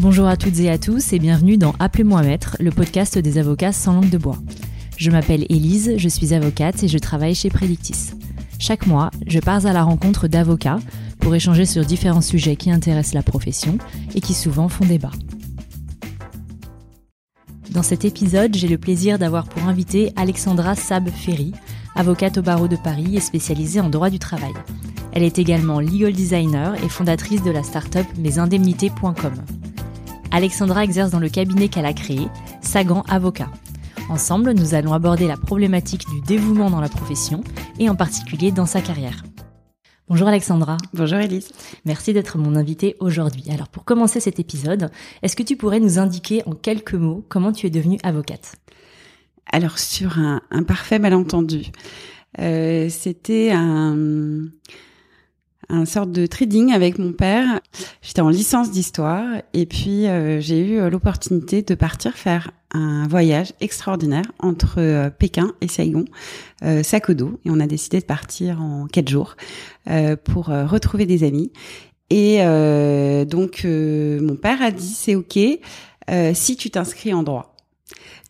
Bonjour 0.00 0.28
à 0.28 0.38
toutes 0.38 0.58
et 0.60 0.70
à 0.70 0.78
tous 0.78 1.12
et 1.12 1.18
bienvenue 1.18 1.58
dans 1.58 1.74
Appelez-moi 1.78 2.22
Maître, 2.22 2.56
le 2.58 2.70
podcast 2.70 3.18
des 3.18 3.36
avocats 3.36 3.70
sans 3.70 3.92
langue 3.92 4.08
de 4.08 4.16
bois. 4.16 4.38
Je 4.96 5.10
m'appelle 5.10 5.44
Élise, 5.50 5.92
je 5.98 6.08
suis 6.08 6.32
avocate 6.32 6.82
et 6.82 6.88
je 6.88 6.96
travaille 6.96 7.34
chez 7.34 7.50
Predictis. 7.50 8.12
Chaque 8.58 8.86
mois, 8.86 9.10
je 9.26 9.40
pars 9.40 9.66
à 9.66 9.74
la 9.74 9.82
rencontre 9.82 10.26
d'avocats 10.26 10.78
pour 11.18 11.34
échanger 11.34 11.66
sur 11.66 11.84
différents 11.84 12.22
sujets 12.22 12.56
qui 12.56 12.70
intéressent 12.70 13.12
la 13.12 13.22
profession 13.22 13.76
et 14.14 14.22
qui 14.22 14.32
souvent 14.32 14.70
font 14.70 14.86
débat. 14.86 15.10
Dans 17.70 17.82
cet 17.82 18.06
épisode, 18.06 18.56
j'ai 18.56 18.68
le 18.68 18.78
plaisir 18.78 19.18
d'avoir 19.18 19.50
pour 19.50 19.64
invité 19.64 20.14
Alexandra 20.16 20.76
Sab-Ferry, 20.76 21.52
avocate 21.94 22.38
au 22.38 22.42
barreau 22.42 22.68
de 22.68 22.76
Paris 22.76 23.18
et 23.18 23.20
spécialisée 23.20 23.80
en 23.80 23.90
droit 23.90 24.08
du 24.08 24.18
travail. 24.18 24.54
Elle 25.12 25.24
est 25.24 25.38
également 25.38 25.78
legal 25.78 26.14
designer 26.14 26.82
et 26.82 26.88
fondatrice 26.88 27.42
de 27.42 27.50
la 27.50 27.62
start-up 27.62 28.06
mesindemnités.com. 28.16 29.34
Alexandra 30.32 30.84
exerce 30.84 31.10
dans 31.10 31.18
le 31.18 31.28
cabinet 31.28 31.68
qu'elle 31.68 31.86
a 31.86 31.92
créé, 31.92 32.28
Sagan 32.60 33.02
Avocat. 33.08 33.50
Ensemble, 34.08 34.52
nous 34.52 34.74
allons 34.74 34.92
aborder 34.92 35.26
la 35.26 35.36
problématique 35.36 36.08
du 36.08 36.20
dévouement 36.20 36.70
dans 36.70 36.80
la 36.80 36.88
profession 36.88 37.42
et 37.80 37.88
en 37.88 37.96
particulier 37.96 38.52
dans 38.52 38.66
sa 38.66 38.80
carrière. 38.80 39.24
Bonjour 40.08 40.28
Alexandra. 40.28 40.76
Bonjour 40.94 41.18
Elise. 41.18 41.50
Merci 41.84 42.12
d'être 42.12 42.38
mon 42.38 42.54
invitée 42.54 42.96
aujourd'hui. 43.00 43.44
Alors 43.50 43.68
pour 43.68 43.84
commencer 43.84 44.20
cet 44.20 44.38
épisode, 44.38 44.90
est-ce 45.22 45.34
que 45.34 45.42
tu 45.42 45.56
pourrais 45.56 45.80
nous 45.80 45.98
indiquer 45.98 46.42
en 46.46 46.52
quelques 46.52 46.94
mots 46.94 47.24
comment 47.28 47.52
tu 47.52 47.66
es 47.66 47.70
devenue 47.70 47.98
avocate? 48.04 48.56
Alors 49.52 49.78
sur 49.80 50.18
un, 50.18 50.62
parfait 50.62 51.00
malentendu, 51.00 51.66
euh, 52.38 52.88
c'était 52.88 53.50
un 53.52 54.46
un 55.70 55.84
sorte 55.84 56.10
de 56.12 56.26
trading 56.26 56.72
avec 56.72 56.98
mon 56.98 57.12
père. 57.12 57.60
J'étais 58.02 58.20
en 58.20 58.28
licence 58.28 58.70
d'histoire 58.70 59.26
et 59.54 59.66
puis 59.66 60.06
euh, 60.06 60.40
j'ai 60.40 60.60
eu 60.60 60.78
euh, 60.78 60.90
l'opportunité 60.90 61.62
de 61.62 61.74
partir 61.74 62.14
faire 62.14 62.50
un 62.72 63.06
voyage 63.08 63.52
extraordinaire 63.60 64.24
entre 64.38 64.74
euh, 64.78 65.10
Pékin 65.10 65.52
et 65.60 65.68
Saigon, 65.68 66.04
sac 66.82 67.10
au 67.10 67.14
dos, 67.14 67.40
et 67.44 67.50
on 67.50 67.60
a 67.60 67.66
décidé 67.66 68.00
de 68.00 68.04
partir 68.04 68.60
en 68.60 68.86
quatre 68.86 69.08
jours 69.08 69.36
pour 70.24 70.46
retrouver 70.46 71.06
des 71.06 71.24
amis. 71.24 71.52
Et 72.10 72.40
donc 73.24 73.64
mon 73.64 74.36
père 74.36 74.60
a 74.60 74.70
dit 74.70 74.94
c'est 74.94 75.14
ok 75.14 75.38
si 76.34 76.56
tu 76.56 76.70
t'inscris 76.70 77.14
en 77.14 77.22
droit. 77.22 77.56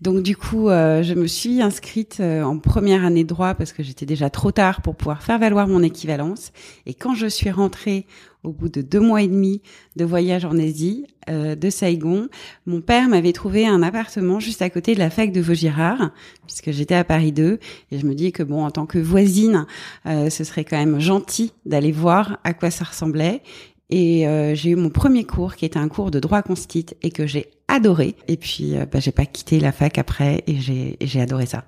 Donc 0.00 0.22
du 0.22 0.36
coup, 0.36 0.69
euh, 0.69 1.03
je 1.03 1.12
me 1.14 1.27
suis 1.27 1.61
inscrite 1.61 2.19
euh, 2.20 2.42
en 2.42 2.58
première 2.58 3.05
année 3.05 3.22
de 3.22 3.28
droit 3.28 3.55
parce 3.55 3.72
que 3.72 3.83
j'étais 3.83 4.06
déjà 4.06 4.30
trop 4.30 4.50
tard 4.50 4.80
pour 4.80 4.97
pouvoir 4.97 5.22
faire 5.22 5.39
valoir 5.39 5.69
mon 5.69 5.83
équivalence. 5.83 6.53
Et 6.86 6.94
quand 6.94 7.14
je 7.14 7.27
suis 7.27 7.50
rentrée 7.50 8.06
au 8.42 8.50
bout 8.53 8.70
de 8.70 8.81
deux 8.81 9.00
mois 9.00 9.20
et 9.20 9.28
demi 9.28 9.61
de 9.97 10.05
voyage 10.06 10.47
en 10.47 10.58
Asie, 10.58 11.06
euh, 11.28 11.55
de 11.55 11.69
Saigon, 11.69 12.28
mon 12.64 12.81
père 12.81 13.08
m'avait 13.11 13.34
trouvé 13.34 13.66
un 13.66 13.83
appartement 13.83 14.41
juste 14.41 14.62
à 14.62 14.70
côté 14.70 14.94
de 14.94 14.98
la 14.98 15.11
fac 15.11 15.31
de 15.33 15.42
Vaugirard, 15.42 16.12
puisque 16.47 16.70
j'étais 16.70 16.94
à 16.94 17.05
Paris 17.05 17.33
2, 17.33 17.58
et 17.91 17.98
je 17.98 18.06
me 18.06 18.14
dis 18.14 18.33
que 18.33 18.42
bon, 18.42 18.64
en 18.64 18.70
tant 18.70 18.86
que 18.86 18.98
voisine, 18.98 19.66
ce 20.06 20.44
serait 20.44 20.64
quand 20.64 20.78
même 20.78 20.98
gentil 21.00 21.53
d'aller 21.66 21.92
voir 21.92 22.38
à 22.42 22.55
quoi 22.55 22.70
ça 22.70 22.86
ressemblait. 22.86 23.42
Et 23.91 24.27
euh, 24.27 24.55
j'ai 24.55 24.70
eu 24.70 24.77
mon 24.77 24.88
premier 24.88 25.24
cours 25.24 25.56
qui 25.56 25.64
était 25.64 25.78
un 25.78 25.88
cours 25.88 26.10
de 26.10 26.20
droit 26.20 26.42
constit 26.42 26.86
et 27.02 27.10
que 27.10 27.27
j'ai 27.27 27.50
adoré. 27.69 28.14
Et 28.28 28.36
puis 28.36 28.77
euh, 28.77 28.86
bah, 28.86 29.00
j'ai 29.00 29.12
pas 29.12 29.27
quitté 29.27 29.60
la 29.60 29.72
fac 29.72 29.98
après 29.98 30.44
et 30.47 30.58
j'ai 30.58 31.20
adoré 31.20 31.47
ça. 31.47 31.64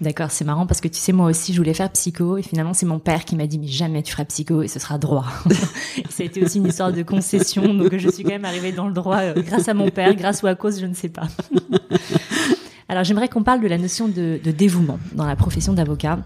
D'accord, 0.00 0.30
c'est 0.30 0.46
marrant 0.46 0.66
parce 0.66 0.80
que 0.80 0.88
tu 0.88 0.98
sais 0.98 1.12
moi 1.12 1.26
aussi 1.26 1.52
je 1.52 1.58
voulais 1.58 1.74
faire 1.74 1.90
psycho 1.90 2.38
et 2.38 2.42
finalement 2.42 2.72
c'est 2.72 2.86
mon 2.86 2.98
père 2.98 3.26
qui 3.26 3.36
m'a 3.36 3.46
dit 3.46 3.58
mais 3.58 3.66
jamais 3.66 4.02
tu 4.02 4.12
feras 4.12 4.24
psycho 4.24 4.62
et 4.62 4.68
ce 4.68 4.78
sera 4.78 4.96
droit. 4.96 5.26
ça 6.08 6.22
a 6.22 6.24
été 6.24 6.42
aussi 6.42 6.56
une 6.56 6.68
histoire 6.68 6.90
de 6.90 7.02
concession 7.02 7.74
donc 7.74 7.94
je 7.94 8.08
suis 8.08 8.22
quand 8.24 8.30
même 8.30 8.46
arrivée 8.46 8.72
dans 8.72 8.86
le 8.86 8.94
droit 8.94 9.18
euh, 9.18 9.34
grâce 9.36 9.68
à 9.68 9.74
mon 9.74 9.90
père, 9.90 10.14
grâce 10.14 10.42
ou 10.42 10.46
à 10.46 10.54
cause 10.54 10.80
je 10.80 10.86
ne 10.86 10.94
sais 10.94 11.10
pas. 11.10 11.28
Alors 12.88 13.04
j'aimerais 13.04 13.28
qu'on 13.28 13.42
parle 13.42 13.60
de 13.60 13.68
la 13.68 13.76
notion 13.76 14.08
de, 14.08 14.40
de 14.42 14.50
dévouement 14.50 14.98
dans 15.12 15.26
la 15.26 15.36
profession 15.36 15.74
d'avocat. 15.74 16.18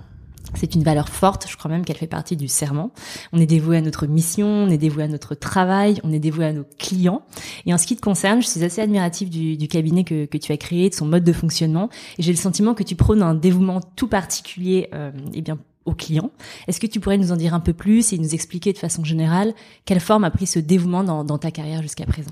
C'est 0.55 0.75
une 0.75 0.83
valeur 0.83 1.09
forte, 1.09 1.47
je 1.49 1.57
crois 1.57 1.71
même 1.71 1.85
qu'elle 1.85 1.97
fait 1.97 2.07
partie 2.07 2.37
du 2.37 2.49
serment. 2.49 2.93
On 3.33 3.41
est 3.41 3.47
dévoué 3.47 3.79
à 3.79 3.81
notre 3.81 4.07
mission, 4.07 4.47
on 4.47 4.69
est 4.69 4.79
dévoué 4.79 5.05
à 5.05 5.09
notre 5.09 5.35
travail, 5.35 6.01
on 6.05 6.13
est 6.13 6.19
dévoué 6.19 6.47
à 6.47 6.53
nos 6.53 6.65
clients. 6.79 7.23
Et 7.67 7.75
en 7.75 7.79
ce 7.79 7.87
qui 7.87 7.97
te 7.97 8.01
concerne, 8.01 8.43
je 8.43 8.47
suis 8.47 8.65
assez 8.65 8.81
admirative 8.81 9.31
du, 9.31 9.69
cabinet 9.69 10.05
que, 10.05 10.37
tu 10.37 10.53
as 10.53 10.57
créé, 10.57 10.91
de 10.91 10.95
son 10.95 11.07
mode 11.07 11.25
de 11.25 11.33
fonctionnement. 11.33 11.89
Et 12.19 12.23
j'ai 12.23 12.33
le 12.33 12.39
sentiment 12.39 12.75
que 12.75 12.83
tu 12.83 12.95
prônes 12.95 13.23
un 13.23 13.35
dévouement 13.35 13.81
tout 13.97 14.09
particulier, 14.09 14.89
euh, 14.95 15.11
eh 15.33 15.43
bien, 15.43 15.59
aux 15.85 15.95
clients. 15.95 16.31
Est-ce 16.67 16.81
que 16.81 16.87
tu 16.87 17.01
pourrais 17.01 17.19
nous 17.19 17.33
en 17.33 17.37
dire 17.37 17.55
un 17.55 17.61
peu 17.61 17.73
plus 17.73 18.13
et 18.13 18.19
nous 18.19 18.35
expliquer 18.35 18.73
de 18.73 18.79
façon 18.79 19.05
générale 19.05 19.53
quelle 19.85 20.01
forme 20.01 20.25
a 20.25 20.31
pris 20.31 20.47
ce 20.47 20.59
dévouement 20.59 21.05
dans 21.05 21.39
ta 21.39 21.51
carrière 21.51 21.83
jusqu'à 21.83 22.07
présent? 22.07 22.31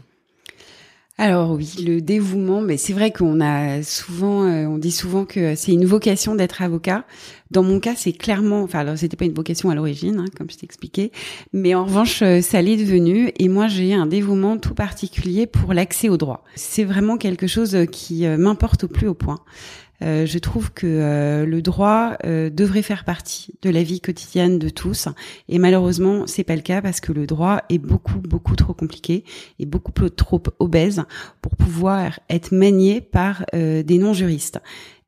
Alors 1.22 1.52
oui, 1.52 1.72
le 1.86 2.00
dévouement, 2.00 2.60
mais 2.62 2.76
c'est 2.76 2.92
vrai 2.92 3.12
qu'on 3.12 3.40
a 3.40 3.84
souvent, 3.84 4.42
euh, 4.42 4.66
on 4.66 4.76
dit 4.76 4.90
souvent 4.90 5.24
que 5.24 5.54
c'est 5.54 5.70
une 5.70 5.84
vocation 5.84 6.34
d'être 6.34 6.62
avocat. 6.62 7.04
Dans 7.52 7.62
mon 7.62 7.78
cas, 7.78 7.94
c'est 7.96 8.12
clairement, 8.12 8.64
enfin 8.64 8.80
alors 8.80 8.98
c'était 8.98 9.16
pas 9.16 9.24
une 9.24 9.32
vocation 9.32 9.70
à 9.70 9.76
l'origine, 9.76 10.18
hein, 10.18 10.24
comme 10.36 10.50
je 10.50 10.56
t'ai 10.56 10.64
expliqué, 10.64 11.12
mais 11.52 11.76
en 11.76 11.84
revanche, 11.84 12.22
euh, 12.22 12.40
ça 12.40 12.60
l'est 12.60 12.76
devenu. 12.76 13.30
Et 13.38 13.48
moi, 13.48 13.68
j'ai 13.68 13.94
un 13.94 14.06
dévouement 14.06 14.58
tout 14.58 14.74
particulier 14.74 15.46
pour 15.46 15.74
l'accès 15.74 16.08
au 16.08 16.16
droit. 16.16 16.42
C'est 16.56 16.82
vraiment 16.82 17.16
quelque 17.18 17.46
chose 17.46 17.86
qui 17.92 18.26
euh, 18.26 18.36
m'importe 18.36 18.82
au 18.82 18.88
plus 18.88 19.06
haut 19.06 19.14
point. 19.14 19.38
Euh, 20.02 20.26
je 20.26 20.38
trouve 20.38 20.72
que 20.72 20.86
euh, 20.86 21.46
le 21.46 21.62
droit 21.62 22.16
euh, 22.24 22.50
devrait 22.50 22.82
faire 22.82 23.04
partie 23.04 23.54
de 23.62 23.70
la 23.70 23.82
vie 23.82 24.00
quotidienne 24.00 24.58
de 24.58 24.68
tous, 24.68 25.08
et 25.48 25.58
malheureusement 25.58 26.26
c'est 26.26 26.44
pas 26.44 26.56
le 26.56 26.62
cas 26.62 26.82
parce 26.82 27.00
que 27.00 27.12
le 27.12 27.26
droit 27.26 27.62
est 27.68 27.78
beaucoup 27.78 28.18
beaucoup 28.18 28.56
trop 28.56 28.74
compliqué 28.74 29.24
et 29.58 29.66
beaucoup 29.66 29.92
trop 30.10 30.42
obèse 30.58 31.02
pour 31.40 31.56
pouvoir 31.56 32.18
être 32.28 32.52
manié 32.52 33.00
par 33.00 33.44
des 33.52 33.98
non 33.98 34.12
juristes. 34.12 34.60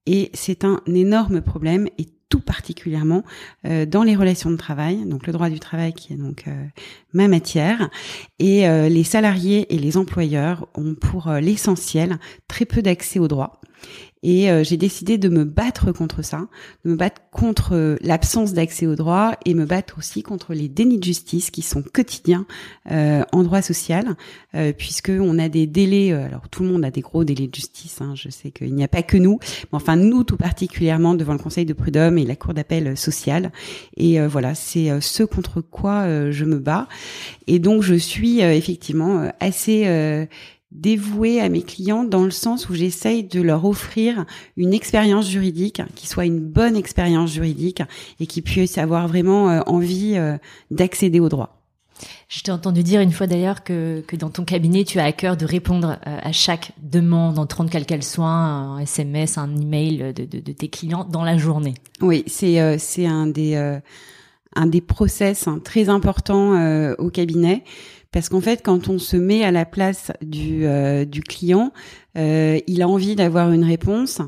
Et 0.06 0.30
c'est 0.34 0.64
un 0.64 0.80
énorme 0.86 1.40
problème 1.40 1.88
et 1.98 2.06
tout 2.28 2.40
particulièrement 2.40 3.24
dans 3.64 4.02
les 4.02 4.16
relations 4.16 4.50
de 4.50 4.56
travail, 4.56 5.04
donc 5.06 5.26
le 5.26 5.32
droit 5.32 5.48
du 5.48 5.60
travail 5.60 5.92
qui 5.92 6.12
est 6.12 6.16
donc 6.16 6.44
ma 7.12 7.28
matière, 7.28 7.90
et 8.38 8.66
les 8.88 9.04
salariés 9.04 9.72
et 9.74 9.78
les 9.78 9.96
employeurs 9.96 10.68
ont 10.74 10.94
pour 10.94 11.30
l'essentiel 11.32 12.18
très 12.48 12.64
peu 12.64 12.82
d'accès 12.82 13.18
au 13.18 13.28
droit. 13.28 13.60
Et 14.24 14.50
euh, 14.50 14.64
j'ai 14.64 14.78
décidé 14.78 15.18
de 15.18 15.28
me 15.28 15.44
battre 15.44 15.92
contre 15.92 16.22
ça, 16.22 16.48
de 16.84 16.90
me 16.90 16.96
battre 16.96 17.20
contre 17.30 17.74
euh, 17.74 17.96
l'absence 18.00 18.54
d'accès 18.54 18.86
au 18.86 18.94
droit 18.96 19.32
et 19.44 19.52
me 19.52 19.66
battre 19.66 19.98
aussi 19.98 20.22
contre 20.22 20.54
les 20.54 20.66
dénis 20.68 20.98
de 20.98 21.04
justice 21.04 21.50
qui 21.50 21.60
sont 21.60 21.82
quotidiens 21.82 22.46
euh, 22.90 23.22
en 23.32 23.42
droit 23.42 23.60
social, 23.60 24.16
euh, 24.54 24.72
puisque 24.72 25.10
on 25.10 25.38
a 25.38 25.50
des 25.50 25.66
délais. 25.66 26.12
alors 26.12 26.48
tout 26.48 26.62
le 26.62 26.70
monde 26.70 26.86
a 26.86 26.90
des 26.90 27.02
gros 27.02 27.22
délais 27.22 27.48
de 27.48 27.54
justice. 27.54 28.00
Hein, 28.00 28.14
je 28.14 28.30
sais 28.30 28.50
qu'il 28.50 28.74
n'y 28.74 28.82
a 28.82 28.88
pas 28.88 29.02
que 29.02 29.18
nous, 29.18 29.38
mais 29.64 29.76
enfin 29.76 29.96
nous 29.96 30.24
tout 30.24 30.38
particulièrement 30.38 31.14
devant 31.14 31.34
le 31.34 31.38
Conseil 31.38 31.66
de 31.66 31.74
prud'homme 31.74 32.16
et 32.16 32.24
la 32.24 32.34
Cour 32.34 32.54
d'appel 32.54 32.96
sociale. 32.96 33.52
Et 33.98 34.18
voilà, 34.26 34.54
c'est 34.54 35.00
ce 35.02 35.22
contre 35.22 35.60
quoi 35.60 36.30
je 36.30 36.44
me 36.46 36.58
bats. 36.58 36.88
Et 37.46 37.58
donc 37.58 37.82
je 37.82 37.94
suis 37.94 38.40
effectivement 38.40 39.30
assez 39.40 40.26
dévouée 40.74 41.40
à 41.40 41.48
mes 41.48 41.62
clients 41.62 42.04
dans 42.04 42.24
le 42.24 42.30
sens 42.30 42.68
où 42.68 42.74
j'essaye 42.74 43.22
de 43.24 43.40
leur 43.40 43.64
offrir 43.64 44.26
une 44.56 44.74
expérience 44.74 45.30
juridique 45.30 45.80
qui 45.94 46.06
soit 46.06 46.26
une 46.26 46.40
bonne 46.40 46.76
expérience 46.76 47.32
juridique 47.32 47.82
et 48.20 48.26
qui 48.26 48.42
puisse 48.42 48.76
avoir 48.76 49.06
vraiment 49.06 49.50
euh, 49.50 49.60
envie 49.66 50.14
euh, 50.16 50.36
d'accéder 50.70 51.20
au 51.20 51.28
droit. 51.28 51.60
Je 52.28 52.40
t'ai 52.40 52.50
entendu 52.50 52.82
dire 52.82 53.00
une 53.00 53.12
fois 53.12 53.28
d'ailleurs 53.28 53.62
que, 53.62 54.02
que 54.08 54.16
dans 54.16 54.28
ton 54.28 54.44
cabinet, 54.44 54.82
tu 54.82 54.98
as 54.98 55.04
à 55.04 55.12
cœur 55.12 55.36
de 55.36 55.46
répondre 55.46 55.96
euh, 56.06 56.18
à 56.20 56.32
chaque 56.32 56.72
demande, 56.82 57.38
entrante 57.38 57.70
quelle 57.70 57.86
qu'elle 57.86 58.02
soit, 58.02 58.26
un 58.26 58.80
SMS, 58.80 59.38
un 59.38 59.56
email 59.56 60.12
de, 60.12 60.24
de, 60.24 60.40
de, 60.40 60.52
tes 60.52 60.68
clients 60.68 61.04
dans 61.04 61.22
la 61.22 61.38
journée. 61.38 61.74
Oui, 62.00 62.24
c'est 62.26 62.78
c'est 62.78 63.06
un 63.06 63.28
des 63.28 63.54
un 64.56 64.66
des 64.66 64.80
process 64.80 65.46
hein, 65.46 65.60
très 65.62 65.88
importants 65.88 66.94
au 66.98 67.10
cabinet 67.10 67.62
parce 68.14 68.28
qu'en 68.28 68.40
fait, 68.40 68.62
quand 68.62 68.88
on 68.88 69.00
se 69.00 69.16
met 69.16 69.42
à 69.42 69.50
la 69.50 69.64
place 69.64 70.12
du, 70.22 70.66
euh, 70.66 71.04
client, 71.28 71.72
euh, 72.16 72.60
il 72.68 72.80
a 72.80 72.88
envie 72.88 73.16
d'avoir 73.16 73.50
une 73.50 73.64
réponse. 73.64 74.20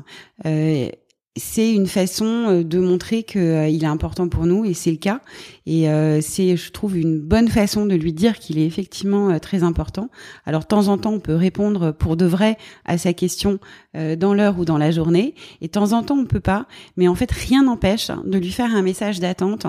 Euh, 0.45 0.89
c'est 1.37 1.71
une 1.71 1.87
façon 1.87 2.63
de 2.63 2.79
montrer 2.79 3.23
qu'il 3.23 3.39
est 3.83 3.85
important 3.85 4.27
pour 4.27 4.45
nous 4.45 4.65
et 4.65 4.73
c'est 4.73 4.91
le 4.91 4.97
cas. 4.97 5.21
Et 5.67 5.85
c'est, 6.19 6.57
je 6.57 6.71
trouve, 6.71 6.97
une 6.97 7.19
bonne 7.19 7.47
façon 7.47 7.85
de 7.85 7.93
lui 7.93 8.11
dire 8.11 8.39
qu'il 8.39 8.57
est 8.57 8.65
effectivement 8.65 9.37
très 9.37 9.61
important. 9.61 10.09
Alors, 10.47 10.61
de 10.61 10.65
temps 10.65 10.87
en 10.87 10.97
temps, 10.97 11.13
on 11.13 11.19
peut 11.19 11.35
répondre 11.35 11.91
pour 11.91 12.17
de 12.17 12.25
vrai 12.25 12.57
à 12.85 12.97
sa 12.97 13.13
question 13.13 13.59
dans 13.93 14.33
l'heure 14.33 14.57
ou 14.57 14.65
dans 14.65 14.79
la 14.79 14.89
journée. 14.89 15.35
Et 15.61 15.67
de 15.67 15.71
temps 15.71 15.93
en 15.93 16.01
temps, 16.01 16.17
on 16.17 16.25
peut 16.25 16.39
pas. 16.39 16.65
Mais 16.97 17.07
en 17.07 17.13
fait, 17.13 17.31
rien 17.31 17.61
n'empêche 17.61 18.09
de 18.25 18.39
lui 18.39 18.51
faire 18.51 18.75
un 18.75 18.81
message 18.81 19.19
d'attente 19.19 19.67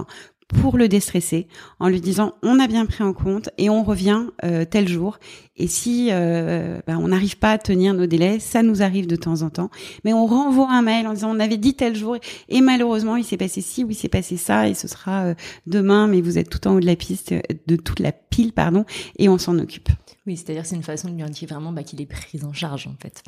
pour 0.49 0.79
le 0.79 0.89
déstresser 0.89 1.47
en 1.79 1.89
lui 1.89 2.01
disant 2.01 2.35
on 2.43 2.59
a 2.59 2.67
bien 2.67 2.87
pris 2.87 3.05
en 3.05 3.13
compte 3.13 3.51
et 3.59 3.69
on 3.69 3.83
revient 3.83 4.27
euh, 4.45 4.65
tel 4.65 4.89
jour. 4.89 5.19
Et 5.57 5.67
si 5.67 6.09
euh, 6.11 6.81
bah, 6.87 6.97
on 6.99 7.09
n'arrive 7.09 7.37
pas 7.39 7.53
à 7.53 7.59
tenir 7.59 7.95
nos 7.95 8.07
délais 8.07 8.39
ça 8.39 8.63
nous 8.63 8.83
arrive 8.83 9.07
de 9.07 9.17
temps 9.17 9.43
en 9.43 9.51
temps. 9.51 9.71
Mais 10.05 10.13
on 10.13 10.27
renvoie 10.27 10.71
un 10.71 10.83
mail 10.83 11.07
en 11.07 11.13
disant 11.13 11.35
on 11.35 11.41
avait 11.41 11.59
dit 11.59 11.75
tel 11.75 11.95
jour 11.95 12.17
et 12.49 12.61
malheureusement 12.61 13.17
il 13.17 13.25
s'est 13.25 13.37
passé 13.37 13.61
ci 13.61 13.85
ou 13.85 13.91
il 13.91 13.95
s'est 13.95 14.09
passé 14.09 14.37
ça 14.37 14.69
et 14.69 14.75
ce 14.75 14.89
sera 14.89 15.25
euh, 15.25 15.35
demain 15.67 16.07
mais 16.07 16.21
vous 16.21 16.39
êtes 16.39 16.49
tout 16.49 16.67
en 16.67 16.75
haut 16.75 16.81
de 16.81 16.87
la 16.87 16.97
piste 16.97 17.35
de 17.67 17.77
toute 17.77 18.01
la 18.01 18.13
pile 18.13 18.53
pardon 18.53 18.85
et 19.19 19.29
on 19.29 19.39
s'en 19.39 19.59
occupe. 19.59 19.91
Oui, 20.27 20.37
c'est-à-dire 20.37 20.67
c'est 20.67 20.77
une 20.77 20.83
façon 20.83 21.09
de 21.09 21.15
lui 21.15 21.23
indiquer 21.23 21.47
vraiment 21.47 21.73
bah, 21.73 21.83
qu'il 21.83 22.01
est 22.03 22.07
pris 22.07 22.43
en 22.45 22.53
charge 22.53 22.87
en 22.87 22.95
fait. 23.03 23.23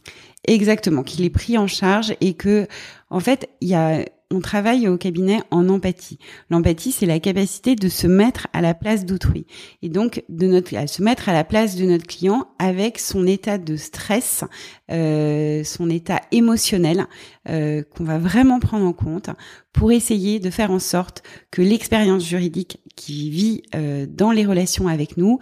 Exactement, 0.46 1.02
qu'il 1.02 1.24
est 1.24 1.30
pris 1.30 1.56
en 1.56 1.66
charge 1.66 2.14
et 2.20 2.34
que 2.34 2.66
en 3.08 3.20
fait 3.20 3.48
il 3.60 3.68
y 3.68 3.74
a 3.74 4.04
on 4.32 4.40
travaille 4.40 4.86
au 4.86 4.96
cabinet 4.96 5.40
en 5.50 5.68
empathie. 5.68 6.18
L'empathie, 6.50 6.92
c'est 6.92 7.06
la 7.06 7.18
capacité 7.18 7.74
de 7.74 7.88
se 7.88 8.06
mettre 8.06 8.46
à 8.52 8.60
la 8.60 8.74
place 8.74 9.04
d'autrui 9.04 9.46
et 9.82 9.88
donc 9.88 10.22
de 10.28 10.46
notre 10.46 10.76
à 10.76 10.86
se 10.86 11.02
mettre 11.02 11.28
à 11.28 11.32
la 11.32 11.42
place 11.42 11.74
de 11.74 11.84
notre 11.84 12.06
client 12.06 12.46
avec 12.58 13.00
son 13.00 13.26
état 13.26 13.58
de 13.58 13.76
stress, 13.76 14.44
euh, 14.92 15.64
son 15.64 15.90
état 15.90 16.20
émotionnel 16.30 17.06
euh, 17.48 17.82
qu'on 17.82 18.04
va 18.04 18.18
vraiment 18.18 18.60
prendre 18.60 18.86
en 18.86 18.92
compte 18.92 19.30
pour 19.72 19.90
essayer 19.90 20.38
de 20.38 20.50
faire 20.50 20.70
en 20.70 20.78
sorte 20.78 21.24
que 21.50 21.60
l'expérience 21.60 22.24
juridique 22.24 22.78
qui 22.94 23.30
vit 23.30 23.62
euh, 23.74 24.06
dans 24.08 24.30
les 24.30 24.46
relations 24.46 24.86
avec 24.86 25.16
nous 25.16 25.40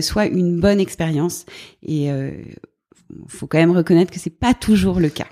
soit 0.00 0.26
une 0.26 0.60
bonne 0.60 0.80
expérience 0.80 1.46
faut 3.28 3.46
quand 3.46 3.58
même 3.58 3.76
reconnaître 3.76 4.10
que 4.10 4.18
c'est 4.18 4.30
pas 4.30 4.54
toujours 4.54 5.00
le 5.00 5.08
cas. 5.08 5.26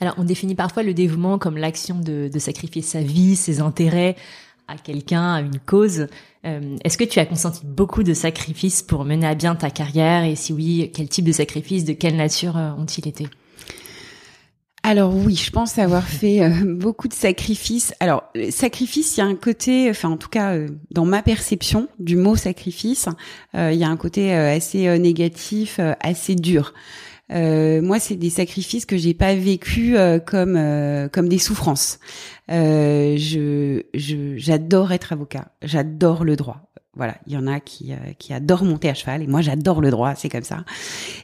Alors, 0.00 0.14
on 0.18 0.24
définit 0.24 0.54
parfois 0.54 0.82
le 0.82 0.94
dévouement 0.94 1.38
comme 1.38 1.56
l'action 1.56 1.98
de, 1.98 2.28
de, 2.32 2.38
sacrifier 2.38 2.82
sa 2.82 3.00
vie, 3.00 3.36
ses 3.36 3.60
intérêts 3.60 4.16
à 4.68 4.76
quelqu'un, 4.76 5.34
à 5.34 5.40
une 5.40 5.58
cause. 5.58 6.06
Euh, 6.44 6.76
Est-ce 6.84 6.98
que 6.98 7.04
tu 7.04 7.18
as 7.18 7.26
consenti 7.26 7.62
beaucoup 7.64 8.02
de 8.02 8.14
sacrifices 8.14 8.82
pour 8.82 9.04
mener 9.04 9.26
à 9.26 9.34
bien 9.34 9.54
ta 9.54 9.70
carrière? 9.70 10.24
Et 10.24 10.36
si 10.36 10.52
oui, 10.52 10.90
quel 10.94 11.08
type 11.08 11.24
de 11.24 11.32
sacrifices, 11.32 11.84
de 11.84 11.92
quelle 11.92 12.16
nature 12.16 12.56
euh, 12.56 12.72
ont-ils 12.72 13.06
été? 13.06 13.28
Alors 14.84 15.14
oui, 15.14 15.36
je 15.36 15.50
pense 15.50 15.78
avoir 15.78 16.02
fait 16.02 16.42
euh, 16.42 16.50
beaucoup 16.64 17.06
de 17.06 17.14
sacrifices. 17.14 17.94
Alors 18.00 18.24
sacrifice, 18.50 19.16
il 19.16 19.20
y 19.20 19.22
a 19.22 19.26
un 19.26 19.36
côté, 19.36 19.88
enfin 19.88 20.10
en 20.10 20.16
tout 20.16 20.28
cas 20.28 20.54
euh, 20.54 20.68
dans 20.90 21.04
ma 21.04 21.22
perception 21.22 21.88
du 22.00 22.16
mot 22.16 22.34
sacrifice, 22.34 23.08
euh, 23.54 23.70
il 23.72 23.78
y 23.78 23.84
a 23.84 23.88
un 23.88 23.96
côté 23.96 24.32
assez 24.32 24.98
négatif, 24.98 25.78
assez 26.00 26.34
dur. 26.34 26.74
Euh, 27.32 27.80
moi, 27.82 27.98
c'est 27.98 28.16
des 28.16 28.30
sacrifices 28.30 28.86
que 28.86 28.96
j'ai 28.96 29.14
pas 29.14 29.34
vécu 29.34 29.96
euh, 29.96 30.18
comme 30.18 30.56
euh, 30.56 31.08
comme 31.08 31.28
des 31.28 31.38
souffrances. 31.38 31.98
je 32.48 33.82
j'adore 33.94 34.92
être 34.92 35.12
avocat, 35.12 35.52
j'adore 35.62 36.24
le 36.24 36.36
droit. 36.36 36.60
Voilà, 36.94 37.14
il 37.26 37.32
y 37.32 37.38
en 37.38 37.46
a 37.46 37.58
qui 37.58 37.92
qui 38.18 38.34
adorent 38.34 38.64
monter 38.64 38.90
à 38.90 38.94
cheval 38.94 39.22
et 39.22 39.26
moi 39.26 39.40
j'adore 39.40 39.80
le 39.80 39.90
droit, 39.90 40.14
c'est 40.14 40.28
comme 40.28 40.42
ça. 40.42 40.64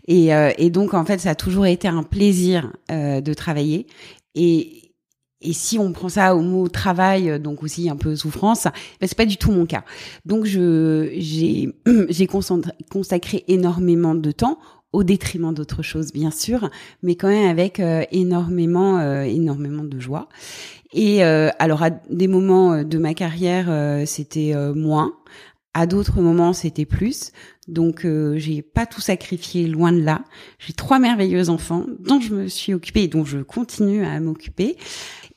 Et 0.06 0.28
et 0.56 0.70
donc 0.70 0.94
en 0.94 1.04
fait, 1.04 1.18
ça 1.18 1.30
a 1.30 1.34
toujours 1.34 1.66
été 1.66 1.88
un 1.88 2.02
plaisir 2.02 2.72
de 2.88 3.34
travailler 3.34 3.86
et 4.34 4.84
et 5.40 5.52
si 5.52 5.78
on 5.78 5.92
prend 5.92 6.08
ça 6.08 6.34
au 6.34 6.40
mot 6.40 6.66
travail, 6.68 7.38
donc 7.38 7.62
aussi 7.62 7.88
un 7.88 7.94
peu 7.96 8.16
souffrance, 8.16 8.64
ben 8.64 9.06
c'est 9.06 9.14
pas 9.16 9.26
du 9.26 9.36
tout 9.36 9.52
mon 9.52 9.66
cas. 9.66 9.84
Donc 10.24 10.46
je 10.46 11.10
j'ai 11.18 11.68
j'ai 12.08 12.26
consacré 12.26 13.44
énormément 13.46 14.14
de 14.14 14.32
temps 14.32 14.58
au 14.92 15.04
détriment 15.04 15.52
d'autres 15.52 15.82
choses, 15.82 16.12
bien 16.12 16.30
sûr, 16.30 16.70
mais 17.02 17.14
quand 17.14 17.28
même 17.28 17.50
avec 17.50 17.80
euh, 17.80 18.04
énormément, 18.10 18.98
euh, 18.98 19.22
énormément 19.22 19.84
de 19.84 19.98
joie. 20.00 20.28
Et 20.92 21.22
euh, 21.24 21.50
alors 21.58 21.82
à 21.82 21.90
des 21.90 22.28
moments 22.28 22.82
de 22.82 22.98
ma 22.98 23.14
carrière, 23.14 23.68
c'était 24.06 24.54
moins. 24.74 25.14
À 25.74 25.86
d'autres 25.86 26.20
moments, 26.22 26.54
c'était 26.54 26.86
plus. 26.86 27.32
Donc, 27.68 28.06
j'ai 28.36 28.62
pas 28.62 28.86
tout 28.86 29.00
sacrifié, 29.00 29.66
loin 29.66 29.92
de 29.92 30.00
là. 30.00 30.24
J'ai 30.58 30.72
trois 30.72 30.98
merveilleux 30.98 31.50
enfants 31.50 31.84
dont 32.00 32.20
je 32.20 32.34
me 32.34 32.48
suis 32.48 32.74
occupée 32.74 33.04
et 33.04 33.08
dont 33.08 33.24
je 33.24 33.38
continue 33.38 34.04
à 34.04 34.18
m'occuper. 34.20 34.76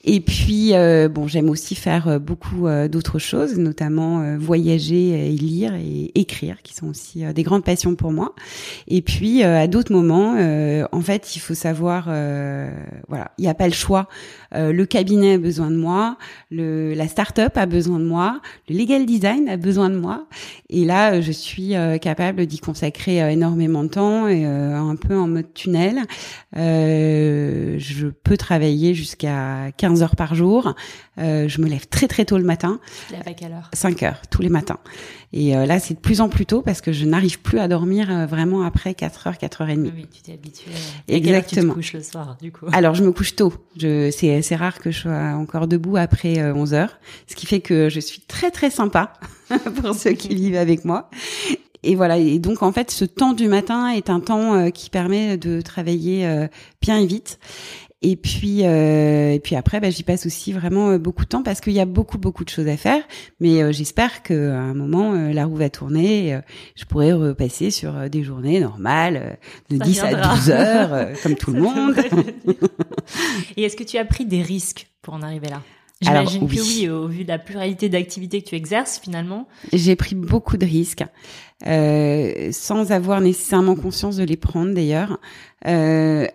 Et 0.03 0.19
puis, 0.19 0.73
euh, 0.73 1.07
bon, 1.09 1.27
j'aime 1.27 1.49
aussi 1.49 1.75
faire 1.75 2.07
euh, 2.07 2.19
beaucoup 2.19 2.65
euh, 2.65 2.87
d'autres 2.87 3.19
choses, 3.19 3.57
notamment 3.57 4.37
voyager 4.37 5.27
et 5.27 5.31
lire 5.31 5.75
et 5.75 6.11
écrire, 6.15 6.61
qui 6.63 6.73
sont 6.73 6.87
aussi 6.87 7.23
des 7.33 7.43
grandes 7.43 7.63
passions 7.63 7.95
pour 7.95 8.11
moi. 8.11 8.33
Et 8.87 9.01
puis, 9.01 9.43
à 9.43 9.67
d'autres 9.67 9.91
moments, 9.93 10.35
en 10.91 11.01
fait, 11.01 11.35
il 11.35 11.39
faut 11.39 11.53
savoir, 11.53 12.05
voilà, 13.07 13.31
il 13.37 13.41
n'y 13.41 13.47
a 13.47 13.53
pas 13.53 13.67
le 13.67 13.73
choix. 13.73 14.07
le 14.53 14.83
cabinet 14.85 15.33
a 15.33 15.37
besoin 15.37 15.69
de 15.69 15.75
moi, 15.75 16.17
le, 16.49 16.93
la 16.93 17.07
start-up 17.07 17.57
a 17.57 17.65
besoin 17.65 17.99
de 17.99 18.05
moi, 18.05 18.41
le 18.69 18.75
legal 18.75 19.05
design 19.05 19.49
a 19.49 19.57
besoin 19.57 19.89
de 19.89 19.97
moi. 19.97 20.25
Et 20.69 20.85
là, 20.85 21.21
je 21.21 21.31
suis 21.31 21.73
capable 22.01 22.20
d'y 22.45 22.59
consacrer 22.59 23.18
énormément 23.31 23.83
de 23.83 23.89
temps, 23.89 24.27
et, 24.27 24.45
un 24.45 24.95
peu 24.95 25.18
en 25.18 25.27
mode 25.27 25.53
tunnel. 25.53 26.01
je 26.53 28.07
peux 28.23 28.38
travailler 28.38 28.94
jusqu'à 28.94 29.71
15 29.77 30.03
heures 30.03 30.15
par 30.15 30.35
jour. 30.35 30.73
Euh, 31.18 31.47
je 31.47 31.62
me 31.62 31.68
lève 31.68 31.88
très 31.88 32.07
très 32.07 32.25
tôt 32.25 32.38
le 32.38 32.44
matin. 32.44 32.79
Tu 33.07 33.13
lèves 33.13 33.27
à 33.27 33.33
quelle 33.33 33.51
heure? 33.51 33.69
5 33.73 34.03
heures 34.03 34.21
tous 34.29 34.41
les 34.41 34.50
matins. 34.50 34.79
Et 35.33 35.56
euh, 35.56 35.65
là, 35.65 35.79
c'est 35.79 35.94
de 35.94 36.00
plus 36.00 36.21
en 36.21 36.29
plus 36.29 36.45
tôt 36.45 36.62
parce 36.62 36.81
que 36.81 36.91
je 36.91 37.06
n'arrive 37.06 37.39
plus 37.41 37.59
à 37.59 37.68
dormir 37.68 38.09
euh, 38.09 38.25
vraiment 38.25 38.63
après 38.63 38.94
4 38.94 39.27
heures, 39.27 39.38
4 39.38 39.62
heures 39.62 39.69
et 39.69 39.75
demie. 39.75 39.91
Oui, 39.95 40.07
tu 40.12 40.21
t'es 40.21 40.33
habitué. 40.33 40.71
Exactement. 41.07 41.62
tu 41.62 41.69
te 41.69 41.74
couches 41.74 41.94
le 41.94 42.03
soir, 42.03 42.38
du 42.41 42.51
coup? 42.51 42.65
Alors, 42.71 42.95
je 42.95 43.03
me 43.03 43.12
couche 43.12 43.35
tôt. 43.35 43.53
Je, 43.77 44.09
c'est, 44.12 44.41
c'est 44.41 44.56
rare 44.56 44.79
que 44.79 44.91
je 44.91 45.01
sois 45.01 45.33
encore 45.35 45.67
debout 45.67 45.97
après 45.97 46.51
11 46.51 46.74
heures, 46.74 47.00
ce 47.27 47.35
qui 47.35 47.45
fait 47.45 47.62
que 47.62 47.89
je 47.89 48.00
suis 48.00 48.21
très 48.21 48.51
très 48.51 48.69
sympa 48.69 49.13
pour 49.81 49.94
ceux 49.94 50.13
qui 50.13 50.33
vivent 50.33 50.56
avec 50.56 50.85
moi. 50.85 51.09
Et 51.83 51.95
voilà. 51.95 52.17
Et 52.17 52.39
donc 52.39 52.63
en 52.63 52.71
fait, 52.71 52.91
ce 52.91 53.05
temps 53.05 53.33
du 53.33 53.47
matin 53.47 53.89
est 53.89 54.09
un 54.09 54.19
temps 54.19 54.69
qui 54.71 54.89
permet 54.89 55.37
de 55.37 55.61
travailler 55.61 56.47
bien 56.81 56.99
et 56.99 57.05
vite. 57.05 57.39
Et 58.03 58.15
puis, 58.15 58.65
euh, 58.65 59.33
et 59.33 59.39
puis 59.39 59.55
après, 59.55 59.79
bah, 59.79 59.91
j'y 59.91 60.01
passe 60.01 60.25
aussi 60.25 60.53
vraiment 60.53 60.89
euh, 60.89 60.97
beaucoup 60.97 61.23
de 61.23 61.29
temps 61.29 61.43
parce 61.43 61.61
qu'il 61.61 61.73
y 61.73 61.79
a 61.79 61.85
beaucoup, 61.85 62.17
beaucoup 62.17 62.43
de 62.43 62.49
choses 62.49 62.67
à 62.67 62.75
faire. 62.75 63.03
Mais 63.39 63.61
euh, 63.61 63.71
j'espère 63.71 64.23
qu'à 64.23 64.33
un 64.33 64.73
moment, 64.73 65.13
euh, 65.13 65.31
la 65.31 65.45
roue 65.45 65.57
va 65.57 65.69
tourner. 65.69 66.29
Et, 66.29 66.39
je 66.75 66.85
pourrai 66.85 67.13
repasser 67.13 67.69
sur 67.69 68.09
des 68.09 68.23
journées 68.23 68.59
normales 68.59 69.37
de 69.69 69.77
10 69.77 70.03
à 70.03 70.13
12 70.15 70.49
heures, 70.49 71.07
comme 71.23 71.35
tout 71.35 71.51
le 71.51 71.61
monde. 71.61 71.95
et 73.57 73.63
est-ce 73.63 73.75
que 73.75 73.83
tu 73.83 73.97
as 73.97 74.05
pris 74.05 74.25
des 74.25 74.41
risques 74.41 74.87
pour 75.03 75.13
en 75.13 75.21
arriver 75.21 75.49
là? 75.49 75.61
J'imagine 76.01 76.48
que 76.48 76.62
oui, 76.62 76.89
au 76.89 77.07
vu 77.07 77.24
de 77.24 77.30
la 77.30 77.39
pluralité 77.39 77.88
d'activités 77.89 78.42
que 78.42 78.50
tu 78.50 78.56
exerces 78.56 79.00
finalement. 79.00 79.48
J'ai 79.71 79.95
pris 79.95 80.15
beaucoup 80.15 80.57
de 80.57 80.65
risques, 80.65 81.03
euh, 81.68 82.50
sans 82.51 82.92
avoir 82.92 83.21
nécessairement 83.21 83.75
conscience 83.75 84.18
de 84.18 84.24
les 84.24 84.38
prendre 84.38 84.74
d'ailleurs. 84.74 85.19
Euh, 85.68 86.27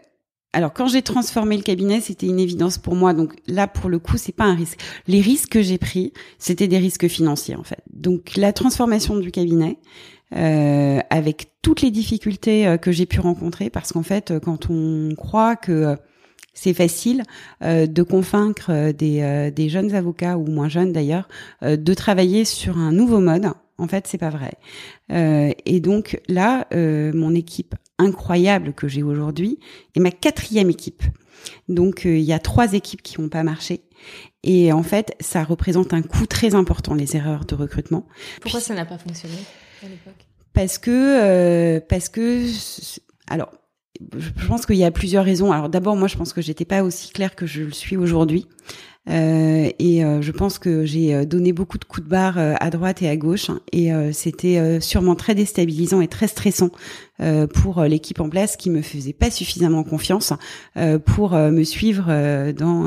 alors 0.53 0.73
quand 0.73 0.87
j'ai 0.87 1.03
transformé 1.03 1.57
le 1.57 1.63
cabinet, 1.63 2.01
c'était 2.01 2.27
une 2.27 2.41
évidence 2.41 2.79
pour 2.79 2.95
moi. 2.95 3.13
Donc 3.13 3.35
là, 3.47 3.67
pour 3.67 3.91
le 3.91 3.99
coup, 3.99 4.17
c'est 4.17 4.33
pas 4.33 4.45
un 4.45 4.55
risque. 4.55 4.81
Les 5.07 5.21
risques 5.21 5.51
que 5.51 5.63
j'ai 5.63 5.79
pris, 5.79 6.13
c'était 6.39 6.69
des 6.69 6.79
risques 6.79 7.09
financiers 7.09 7.57
en 7.57 7.65
fait. 7.65 7.83
Donc 7.93 8.37
la 8.37 8.53
transformation 8.53 9.17
du 9.17 9.31
cabinet, 9.31 9.79
euh, 10.35 10.99
avec 11.11 11.53
toutes 11.63 11.83
les 11.83 11.91
difficultés 11.91 12.67
euh, 12.67 12.79
que 12.79 12.91
j'ai 12.91 13.07
pu 13.07 13.21
rencontrer, 13.21 13.71
parce 13.71 13.93
qu'en 13.93 14.03
fait, 14.03 14.31
euh, 14.33 14.41
quand 14.41 14.71
on 14.71 15.15
croit 15.17 15.55
que 15.55 15.97
c'est 16.59 16.75
facile 16.75 17.23
de 17.63 18.03
convaincre 18.03 18.93
des, 18.93 19.53
des, 19.55 19.69
jeunes 19.69 19.95
avocats 19.95 20.39
ou 20.39 20.47
moins 20.47 20.69
jeunes 20.69 20.93
d'ailleurs 20.93 21.29
de 21.63 21.95
travailler 21.95 22.45
sur 22.45 22.79
un 22.79 22.93
nouveau 22.93 23.21
mode. 23.21 23.51
En 23.79 23.87
fait, 23.87 24.07
c'est 24.07 24.19
pas 24.19 24.31
vrai. 24.31 24.55
et 25.11 25.81
donc 25.81 26.19
là, 26.29 26.67
mon 26.73 27.35
équipe 27.35 27.75
incroyable 27.99 28.73
que 28.73 28.89
j'ai 28.89 29.03
aujourd'hui 29.03 29.59
et 29.95 30.01
ma 30.01 30.11
quatrième 30.11 30.71
équipe. 30.71 31.03
Donc 31.69 32.07
euh, 32.07 32.17
il 32.17 32.25
y 32.25 32.33
a 32.33 32.39
trois 32.39 32.73
équipes 32.73 33.03
qui 33.03 33.21
n'ont 33.21 33.29
pas 33.29 33.43
marché. 33.43 33.83
Et 34.43 34.73
en 34.73 34.83
fait, 34.83 35.15
ça 35.21 35.43
représente 35.43 35.93
un 35.93 36.03
coût 36.03 36.27
très 36.27 36.55
important, 36.55 36.95
les 36.95 37.17
erreurs 37.17 37.45
de 37.45 37.55
recrutement. 37.55 38.07
Pourquoi 38.41 38.61
ça 38.61 38.75
n'a 38.75 38.85
pas 38.85 38.99
fonctionné 38.99 39.37
à 39.83 39.89
l'époque? 39.89 40.27
Parce 40.53 40.79
que, 40.79 40.91
euh, 40.91 41.81
parce 41.87 42.09
que, 42.09 42.47
alors, 43.29 43.53
je 44.17 44.47
pense 44.47 44.67
qu'il 44.67 44.77
y 44.77 44.85
a 44.85 44.91
plusieurs 44.91 45.25
raisons. 45.25 45.53
Alors 45.53 45.69
d'abord, 45.69 45.97
moi, 45.97 46.09
je 46.09 46.17
pense 46.17 46.33
que 46.33 46.43
j'étais 46.43 46.65
pas 46.65 46.83
aussi 46.83 47.13
claire 47.13 47.35
que 47.35 47.47
je 47.47 47.63
le 47.63 47.73
suis 47.73 47.97
aujourd'hui. 47.97 48.47
Euh, 49.09 49.71
et 49.79 50.05
euh, 50.05 50.21
je 50.21 50.33
pense 50.33 50.59
que 50.59 50.85
j'ai 50.85 51.15
euh, 51.15 51.25
donné 51.25 51.53
beaucoup 51.53 51.79
de 51.79 51.85
coups 51.85 52.05
de 52.05 52.11
barre 52.11 52.39
à 52.39 52.71
droite 52.71 53.03
et 53.03 53.09
à 53.09 53.17
gauche, 53.17 53.51
hein, 53.51 53.61
et 53.73 53.91
c'était 54.13 54.81
sûrement 54.81 55.15
très 55.15 55.35
déstabilisant 55.35 56.01
et 56.01 56.09
très 56.09 56.29
stressant 56.29 56.71
pour 57.55 57.83
l'équipe 57.83 58.21
en 58.21 58.29
place 58.29 58.57
qui 58.57 58.71
me 58.71 58.83
faisait 58.83 59.13
pas 59.13 59.31
suffisamment 59.31 59.85
confiance 59.85 60.33
pour 61.05 61.33
me 61.33 61.63
suivre 61.63 62.53
dans 62.53 62.83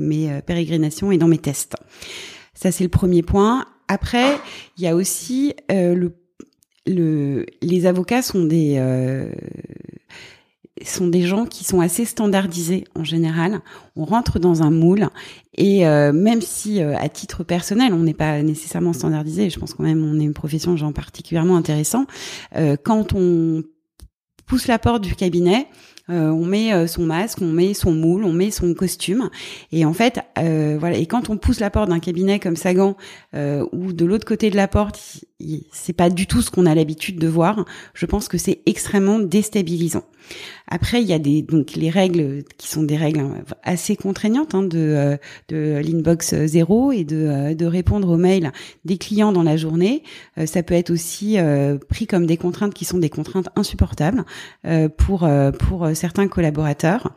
mes 0.00 0.40
pérégrinations 0.46 1.12
et 1.12 1.18
dans 1.18 1.28
mes 1.28 1.38
tests. 1.38 1.76
Ça 2.54 2.70
c'est 2.72 2.84
le 2.84 2.90
premier 2.90 3.22
point. 3.22 3.64
Après, 3.88 4.38
il 4.78 4.84
y 4.84 4.88
a 4.88 4.94
aussi 4.94 5.54
le, 5.68 6.12
le 6.86 7.46
les 7.62 7.86
avocats 7.86 8.22
sont 8.22 8.44
des 8.44 8.78
sont 10.82 11.06
des 11.06 11.22
gens 11.22 11.46
qui 11.46 11.64
sont 11.64 11.80
assez 11.80 12.04
standardisés 12.04 12.84
en 12.94 13.04
général. 13.04 13.60
On 13.96 14.04
rentre 14.04 14.38
dans 14.38 14.62
un 14.62 14.70
moule 14.70 15.08
et 15.56 15.86
euh, 15.86 16.12
même 16.12 16.40
si 16.40 16.80
à 16.80 17.08
titre 17.08 17.44
personnel 17.44 17.92
on 17.92 18.00
n'est 18.00 18.14
pas 18.14 18.42
nécessairement 18.42 18.92
standardisé, 18.92 19.50
je 19.50 19.58
pense 19.58 19.74
quand 19.74 19.84
même 19.84 20.04
on 20.04 20.18
est 20.18 20.24
une 20.24 20.34
profession 20.34 20.76
genre 20.76 20.92
particulièrement 20.92 21.56
intéressant. 21.56 22.06
quand 22.82 23.14
on 23.14 23.62
pousse 24.46 24.66
la 24.66 24.78
porte 24.78 25.02
du 25.02 25.14
cabinet, 25.14 25.68
euh, 26.10 26.28
on 26.28 26.44
met 26.44 26.72
euh, 26.74 26.86
son 26.86 27.04
masque, 27.04 27.38
on 27.40 27.50
met 27.50 27.72
son 27.72 27.92
moule, 27.92 28.24
on 28.24 28.32
met 28.32 28.50
son 28.50 28.74
costume. 28.74 29.30
Et 29.72 29.84
en 29.84 29.94
fait, 29.94 30.20
euh, 30.38 30.76
voilà. 30.78 30.98
Et 30.98 31.06
quand 31.06 31.30
on 31.30 31.38
pousse 31.38 31.60
la 31.60 31.70
porte 31.70 31.88
d'un 31.88 32.00
cabinet 32.00 32.38
comme 32.38 32.56
Sagan, 32.56 32.96
ou 33.72 33.92
de 33.92 34.04
l'autre 34.04 34.26
côté 34.26 34.50
de 34.50 34.56
la 34.56 34.68
porte, 34.68 35.00
c'est 35.72 35.92
pas 35.92 36.10
du 36.10 36.26
tout 36.26 36.42
ce 36.42 36.50
qu'on 36.50 36.66
a 36.66 36.74
l'habitude 36.74 37.18
de 37.18 37.28
voir. 37.28 37.64
Je 37.94 38.06
pense 38.06 38.28
que 38.28 38.38
c'est 38.38 38.60
extrêmement 38.66 39.18
déstabilisant. 39.18 40.04
Après, 40.66 41.02
il 41.02 41.08
y 41.08 41.12
a 41.12 41.18
des 41.18 41.42
donc 41.42 41.74
les 41.74 41.90
règles 41.90 42.42
qui 42.56 42.68
sont 42.68 42.82
des 42.82 42.96
règles 42.96 43.22
assez 43.62 43.96
contraignantes 43.96 44.54
hein, 44.54 44.62
de 44.62 44.78
euh, 44.78 45.16
de 45.48 45.82
l'inbox 45.84 46.34
zéro 46.46 46.90
et 46.90 47.04
de 47.04 47.16
euh, 47.16 47.54
de 47.54 47.66
répondre 47.66 48.08
aux 48.08 48.16
mails 48.16 48.50
des 48.86 48.96
clients 48.96 49.30
dans 49.30 49.42
la 49.42 49.58
journée. 49.58 50.02
Euh, 50.38 50.46
ça 50.46 50.62
peut 50.62 50.74
être 50.74 50.90
aussi 50.90 51.36
pris 51.88 52.06
comme 52.06 52.26
des 52.26 52.38
contraintes 52.38 52.72
qui 52.72 52.84
sont 52.84 52.98
des 52.98 53.10
contraintes 53.10 53.48
insupportables 53.56 54.24
pour 54.96 55.28
pour 55.58 55.88
certains 55.94 56.28
collaborateurs. 56.28 57.12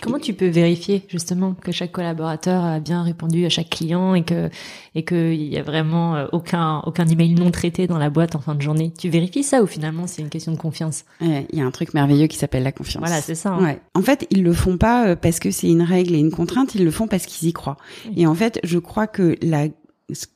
Comment 0.00 0.18
tu 0.18 0.34
peux 0.34 0.48
vérifier 0.48 1.04
justement 1.08 1.54
que 1.54 1.72
chaque 1.72 1.92
collaborateur 1.92 2.64
a 2.64 2.80
bien 2.80 3.02
répondu 3.02 3.44
à 3.46 3.48
chaque 3.48 3.70
client 3.70 4.14
et 4.14 4.22
que 4.22 4.48
et 4.94 5.04
qu'il 5.04 5.42
y 5.42 5.56
a 5.56 5.62
vraiment 5.62 6.26
aucun 6.32 6.80
aucun 6.80 7.06
email 7.06 7.34
non 7.34 7.50
traité 7.50 7.86
dans 7.86 7.98
la 7.98 8.10
boîte 8.10 8.36
en 8.36 8.40
fin 8.40 8.54
de 8.54 8.62
journée? 8.62 8.92
Tu 8.98 9.08
vérifies 9.08 9.42
ça 9.42 9.62
ou 9.62 9.66
finalement 9.66 10.06
c'est 10.06 10.22
une 10.22 10.28
question 10.28 10.52
de 10.52 10.58
confiance? 10.58 11.04
Il 11.20 11.46
y 11.52 11.60
a 11.60 11.64
un 11.64 11.70
truc 11.70 11.94
merveilleux 11.94 12.26
qui 12.28 12.36
s'appelle 12.36 12.62
la 12.62 12.72
confiance. 12.76 13.02
Voilà, 13.04 13.20
c'est 13.20 13.34
ça. 13.34 13.50
Hein. 13.50 13.64
Ouais. 13.64 13.80
En 13.94 14.02
fait, 14.02 14.26
ils 14.30 14.42
le 14.42 14.52
font 14.52 14.78
pas 14.78 15.08
euh, 15.08 15.16
parce 15.16 15.40
que 15.40 15.50
c'est 15.50 15.68
une 15.68 15.82
règle 15.82 16.14
et 16.14 16.18
une 16.18 16.30
contrainte, 16.30 16.74
ils 16.74 16.84
le 16.84 16.90
font 16.90 17.08
parce 17.08 17.26
qu'ils 17.26 17.48
y 17.48 17.52
croient. 17.52 17.76
Et 18.16 18.26
en 18.26 18.34
fait, 18.34 18.60
je 18.64 18.78
crois 18.78 19.06
que 19.06 19.36
la 19.42 19.68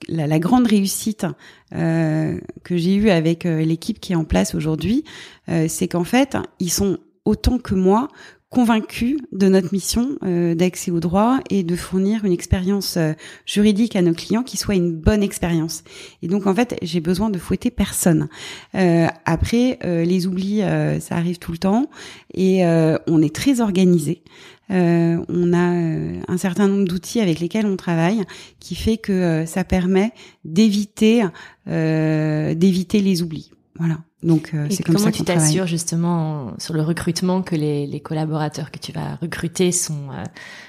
la, 0.09 0.39
grande 0.39 0.67
réussite 0.67 1.27
euh, 1.75 2.39
que 2.65 2.77
j'ai 2.77 2.95
eue 2.95 3.11
avec 3.11 3.47
euh, 3.47 3.63
l'équipe 3.63 4.01
qui 4.01 4.13
est 4.13 4.17
en 4.17 4.25
place 4.25 4.55
aujourd'hui, 4.55 5.05
euh, 5.49 5.67
c'est 5.69 5.89
qu'en 5.89 6.05
fait, 6.05 6.37
ils 6.59 6.71
sont 6.71 6.99
autant 7.25 7.59
que 7.59 7.75
moi 7.75 8.09
convaincus 8.51 9.17
de 9.31 9.49
notre 9.49 9.73
mission 9.73 10.19
euh, 10.25 10.57
d'accès 10.57 10.91
au 10.91 10.99
droit 10.99 11.39
et 11.51 11.63
de 11.63 11.77
fournir 11.77 12.25
une 12.25 12.33
expérience 12.33 12.97
euh, 12.97 13.13
juridique 13.47 13.95
à 13.95 14.03
nos 14.03 14.13
clients 14.13 14.43
qui 14.43 14.57
soit 14.57 14.75
une 14.75 14.93
bonne 14.93 15.23
expérience. 15.23 15.85
Et 16.23 16.29
donc 16.29 16.49
en 16.49 16.55
fait, 16.55 16.77
j'ai 16.83 17.01
besoin 17.01 17.31
de 17.31 17.39
fouetter 17.39 17.71
personne. 17.71 18.29
Euh, 18.75 19.07
après, 19.25 19.79
les 19.83 20.27
oublis, 20.27 20.61
ça 21.01 21.17
arrive 21.17 21.39
tout 21.39 21.53
le 21.53 21.59
temps 21.59 21.89
et 22.35 22.65
on 22.65 23.23
est 23.23 23.35
très 23.35 23.61
organisé. 23.61 24.23
on 24.69 25.53
a 25.53 26.33
un 26.33 26.37
certain 26.37 26.69
nombre 26.69 26.87
d'outils 26.87 27.21
avec 27.21 27.41
lesquels 27.41 27.67
on 27.67 27.77
travaille 27.77 28.23
qui 28.59 28.75
fait 28.75 28.97
que 28.97 29.45
ça 29.47 29.65
permet 29.65 30.13
d'éviter 30.45 31.25
d'éviter 31.67 33.01
les 33.01 33.23
oublis. 33.23 33.51
Voilà. 33.81 33.97
Donc 34.23 34.51
euh, 34.53 34.67
c'est 34.71 34.83
comme 34.83 34.99
ça 34.99 35.05
Comment 35.05 35.13
tu 35.13 35.25
t'assures 35.25 35.67
justement 35.67 36.53
sur 36.59 36.75
le 36.75 36.83
recrutement 36.83 37.41
que 37.41 37.57
les, 37.57 37.87
les, 37.87 38.01
collaborateurs 38.01 38.71
que 38.71 38.79
tu 38.79 38.93
vas 38.93 39.17
recruter 39.23 39.73
sont 39.73 40.11
euh, 40.11 40.23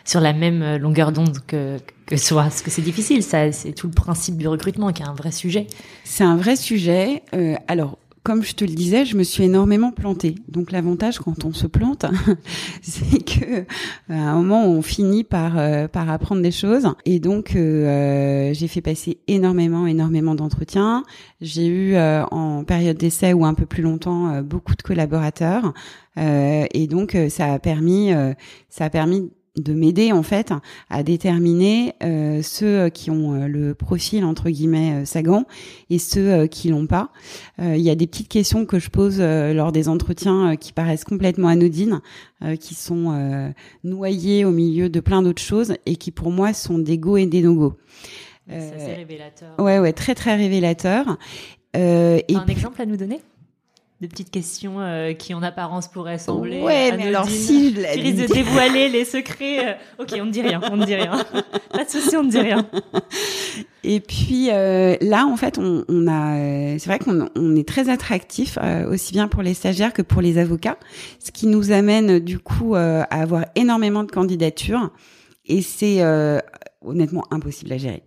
sur 0.06 0.22
la 0.22 0.32
même 0.32 0.62
euh, 0.62 0.78
longueur 0.78 1.12
d'onde 1.12 1.38
que 1.46 1.78
que 2.06 2.18
soit 2.18 2.44
Parce 2.44 2.62
que 2.62 2.72
c'est 2.72 2.82
difficile, 2.82 3.24
ça 3.24 3.52
c'est 3.52 3.74
tout 3.74 3.88
le 3.88 3.94
principe 3.94 4.38
du 4.38 4.48
recrutement 4.48 4.92
qui 4.92 5.02
est 5.02 5.08
un 5.08 5.14
vrai 5.14 5.32
sujet. 5.32 5.68
C'est 6.04 6.24
un 6.24 6.38
vrai 6.38 6.56
sujet. 6.56 7.24
Euh, 7.34 7.56
alors 7.68 7.98
comme 8.24 8.44
je 8.44 8.54
te 8.54 8.64
le 8.64 8.74
disais, 8.74 9.06
je 9.06 9.18
me 9.18 9.24
suis 9.24 9.44
énormément 9.44 9.92
plantée. 9.92 10.36
Donc 10.48 10.72
l'avantage 10.72 11.20
quand 11.20 11.46
on 11.46 11.54
se 11.54 11.68
plante, 11.68 12.06
c'est 12.82 13.24
que 13.24 13.66
à 14.10 14.32
un 14.32 14.36
moment 14.36 14.66
on 14.66 14.82
finit 14.82 15.24
par 15.24 15.54
par 15.90 16.10
apprendre 16.10 16.42
des 16.42 16.52
choses. 16.52 16.88
Et 17.06 17.20
donc 17.20 17.56
euh, 17.56 18.54
j'ai 18.54 18.68
fait 18.68 18.82
passer 18.82 19.20
énormément 19.28 19.88
énormément 19.88 20.36
d'entretiens. 20.36 21.04
J'ai 21.42 21.68
eu 21.68 21.96
euh, 21.96 22.24
en 22.32 22.64
période 22.64 22.98
d'essai 22.98 23.34
ou 23.34 23.46
un 23.46 23.54
peu 23.54 23.66
plus 23.66 23.82
longtemps 23.82 24.30
euh, 24.30 24.42
beaucoup 24.42 24.76
de 24.76 24.82
collaborateurs 24.82 25.74
euh, 26.18 26.66
et 26.72 26.88
donc 26.88 27.18
ça 27.30 27.54
a 27.54 27.60
permis 27.60 28.12
ça 28.70 28.86
a 28.86 28.90
permis 28.90 29.32
de 29.58 29.74
m'aider 29.74 30.12
en 30.12 30.24
fait 30.24 30.54
à 30.90 31.04
déterminer 31.04 31.94
ceux 32.42 32.90
qui 32.90 33.12
ont 33.12 33.46
le 33.48 33.74
profil 33.74 34.24
entre 34.24 34.50
guillemets 34.50 35.06
Sagan 35.06 35.46
et 35.90 36.00
ceux 36.00 36.48
qui 36.48 36.70
l'ont 36.70 36.88
pas. 36.88 37.12
Il 37.60 37.82
y 37.82 37.90
a 37.90 37.96
des 37.96 38.08
petites 38.08 38.30
questions 38.30 38.66
que 38.66 38.80
je 38.80 38.90
pose 38.90 39.20
lors 39.20 39.72
des 39.72 39.90
entretiens 39.90 40.56
qui 40.56 40.72
paraissent 40.72 41.04
complètement 41.04 41.50
anodines, 41.50 42.02
qui 42.60 42.76
sont 42.76 43.54
noyées 43.84 44.46
au 44.46 44.52
milieu 44.52 44.90
de 44.90 45.00
plein 45.02 45.22
d'autres 45.22 45.42
choses 45.42 45.74
et 45.86 45.98
qui 45.98 46.12
pour 46.12 46.32
moi 46.32 46.54
sont 46.54 46.80
des 46.80 46.98
go 46.98 47.18
et 47.18 47.26
des 47.26 47.42
no-go. 47.42 47.78
Euh, 48.50 48.72
c'est 48.78 48.96
révélateur. 48.96 49.60
Ouais, 49.60 49.80
ouais, 49.80 49.94
très 49.94 50.16
très 50.16 50.36
révélateur. 50.36 51.18
Euh, 51.76 52.20
et 52.28 52.36
un 52.36 52.46
exemple 52.48 52.82
à 52.82 52.86
nous 52.86 52.98
donner? 52.98 53.22
De 54.02 54.08
petites 54.08 54.32
questions 54.32 54.80
euh, 54.80 55.14
qui 55.14 55.36
en 55.36 55.44
apparence 55.44 55.88
pourraient 55.88 56.18
sembler 56.18 56.60
ouais 56.62 56.92
mais 56.98 57.08
alors 57.08 57.28
si 57.30 57.70
je 57.70 57.82
qui 57.82 58.02
risquent 58.02 58.30
de 58.30 58.34
dévoiler 58.34 58.90
les 58.90 59.06
secrets 59.06 59.70
euh, 59.70 59.74
ok 60.00 60.16
on 60.20 60.26
ne 60.26 60.32
dit 60.32 60.42
rien 60.42 60.60
on 60.72 60.78
ne 60.78 60.86
dit 60.86 60.96
rien. 60.96 61.24
Pas 61.72 61.86
de 61.86 61.90
souci 61.90 62.18
on 62.18 62.24
ne 62.24 62.32
dit 62.32 62.40
rien. 62.40 62.68
Et 63.84 64.00
puis 64.00 64.50
euh, 64.52 64.96
là 65.02 65.28
en 65.28 65.38
fait 65.38 65.60
on, 65.60 65.86
on 65.88 66.08
a 66.08 66.78
c'est 66.80 66.88
vrai 66.88 66.98
qu'on 66.98 67.30
on 67.36 67.56
est 67.56 67.68
très 67.68 67.90
attractif 67.90 68.58
aussi 68.90 69.14
bien 69.14 69.28
pour 69.28 69.44
les 69.44 69.54
stagiaires 69.54 69.94
que 69.94 70.02
pour 70.02 70.22
les 70.22 70.40
avocats 70.40 70.78
ce 71.20 71.32
qui 71.32 71.46
nous 71.46 71.72
amène 71.72 72.18
du 72.18 72.40
coup 72.40 72.74
à 72.76 73.04
avoir 73.04 73.46
énormément 73.56 74.04
de 74.04 74.12
candidatures. 74.12 74.90
Et 75.46 75.62
c'est 75.62 76.02
honnêtement 76.84 77.26
impossible 77.32 77.72
à 77.74 77.78
gérer. 77.78 78.04